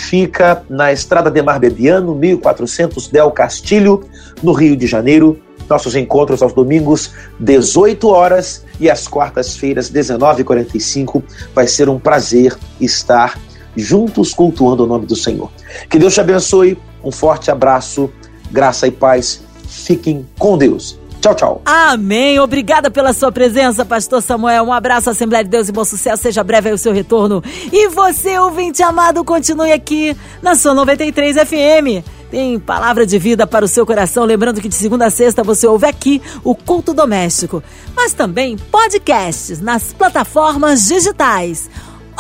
fica 0.02 0.64
na 0.70 0.92
Estrada 0.92 1.30
de 1.30 1.42
Mar 1.42 1.60
Bebiano, 1.60 2.16
1400 2.16 3.08
Del 3.08 3.32
Castilho, 3.32 4.04
no 4.42 4.52
Rio 4.52 4.76
de 4.76 4.88
Janeiro. 4.88 5.40
Nossos 5.70 5.96
encontros 5.96 6.42
aos 6.42 6.52
domingos, 6.52 7.12
18 7.40 8.10
horas 8.10 8.66
e 8.80 8.90
às 8.90 9.08
quartas-feiras, 9.08 9.90
19h45. 9.90 11.24
Vai 11.56 11.68
ser 11.68 11.88
um 11.88 11.98
prazer 11.98 12.58
estar 12.80 13.40
juntos 13.76 14.34
cultuando 14.34 14.84
o 14.84 14.88
nome 14.88 15.06
do 15.06 15.16
Senhor. 15.16 15.50
Que 15.90 15.98
Deus 15.98 16.14
te 16.14 16.20
abençoe. 16.20 16.78
Um 17.04 17.12
forte 17.12 17.50
abraço, 17.50 18.12
graça 18.52 18.88
e 18.88 18.92
paz. 18.92 19.42
Fiquem 19.68 20.28
com 20.38 20.58
Deus. 20.58 21.01
Tchau, 21.22 21.36
tchau. 21.36 21.62
Amém. 21.64 22.40
Obrigada 22.40 22.90
pela 22.90 23.14
sua 23.14 23.32
presença, 23.32 23.86
Pastor 23.86 24.24
Samuel. 24.24 24.64
Um 24.64 24.74
abraço, 24.74 25.08
Assembleia 25.12 25.44
de 25.44 25.52
Deus 25.52 25.70
e 25.70 25.72
bom 25.72 25.86
sucesso. 25.86 26.24
Seja 26.24 26.44
breve 26.44 26.70
aí 26.70 26.76
o 26.76 26.80
seu 26.80 26.92
retorno. 26.92 27.44
E 27.72 27.90
você, 27.90 28.40
ouvinte 28.40 28.82
amado, 28.82 29.24
continue 29.24 29.72
aqui 29.72 30.18
na 30.42 30.56
sua 30.56 30.74
93 30.74 31.38
FM. 31.48 32.04
Tem 32.32 32.60
palavra 32.60 33.06
de 33.06 33.20
vida 33.20 33.46
para 33.46 33.66
o 33.66 33.68
seu 33.68 33.86
coração. 33.86 34.26
Lembrando 34.26 34.60
que 34.60 34.68
de 34.68 34.74
segunda 34.74 35.06
a 35.06 35.12
sexta 35.12 35.44
você 35.44 35.68
ouve 35.68 35.86
aqui 35.86 36.20
o 36.44 36.56
Culto 36.56 36.92
Doméstico, 36.92 37.62
mas 37.96 38.14
também 38.14 38.58
podcasts 38.58 39.62
nas 39.62 39.94
plataformas 39.94 40.86
digitais. 40.86 41.70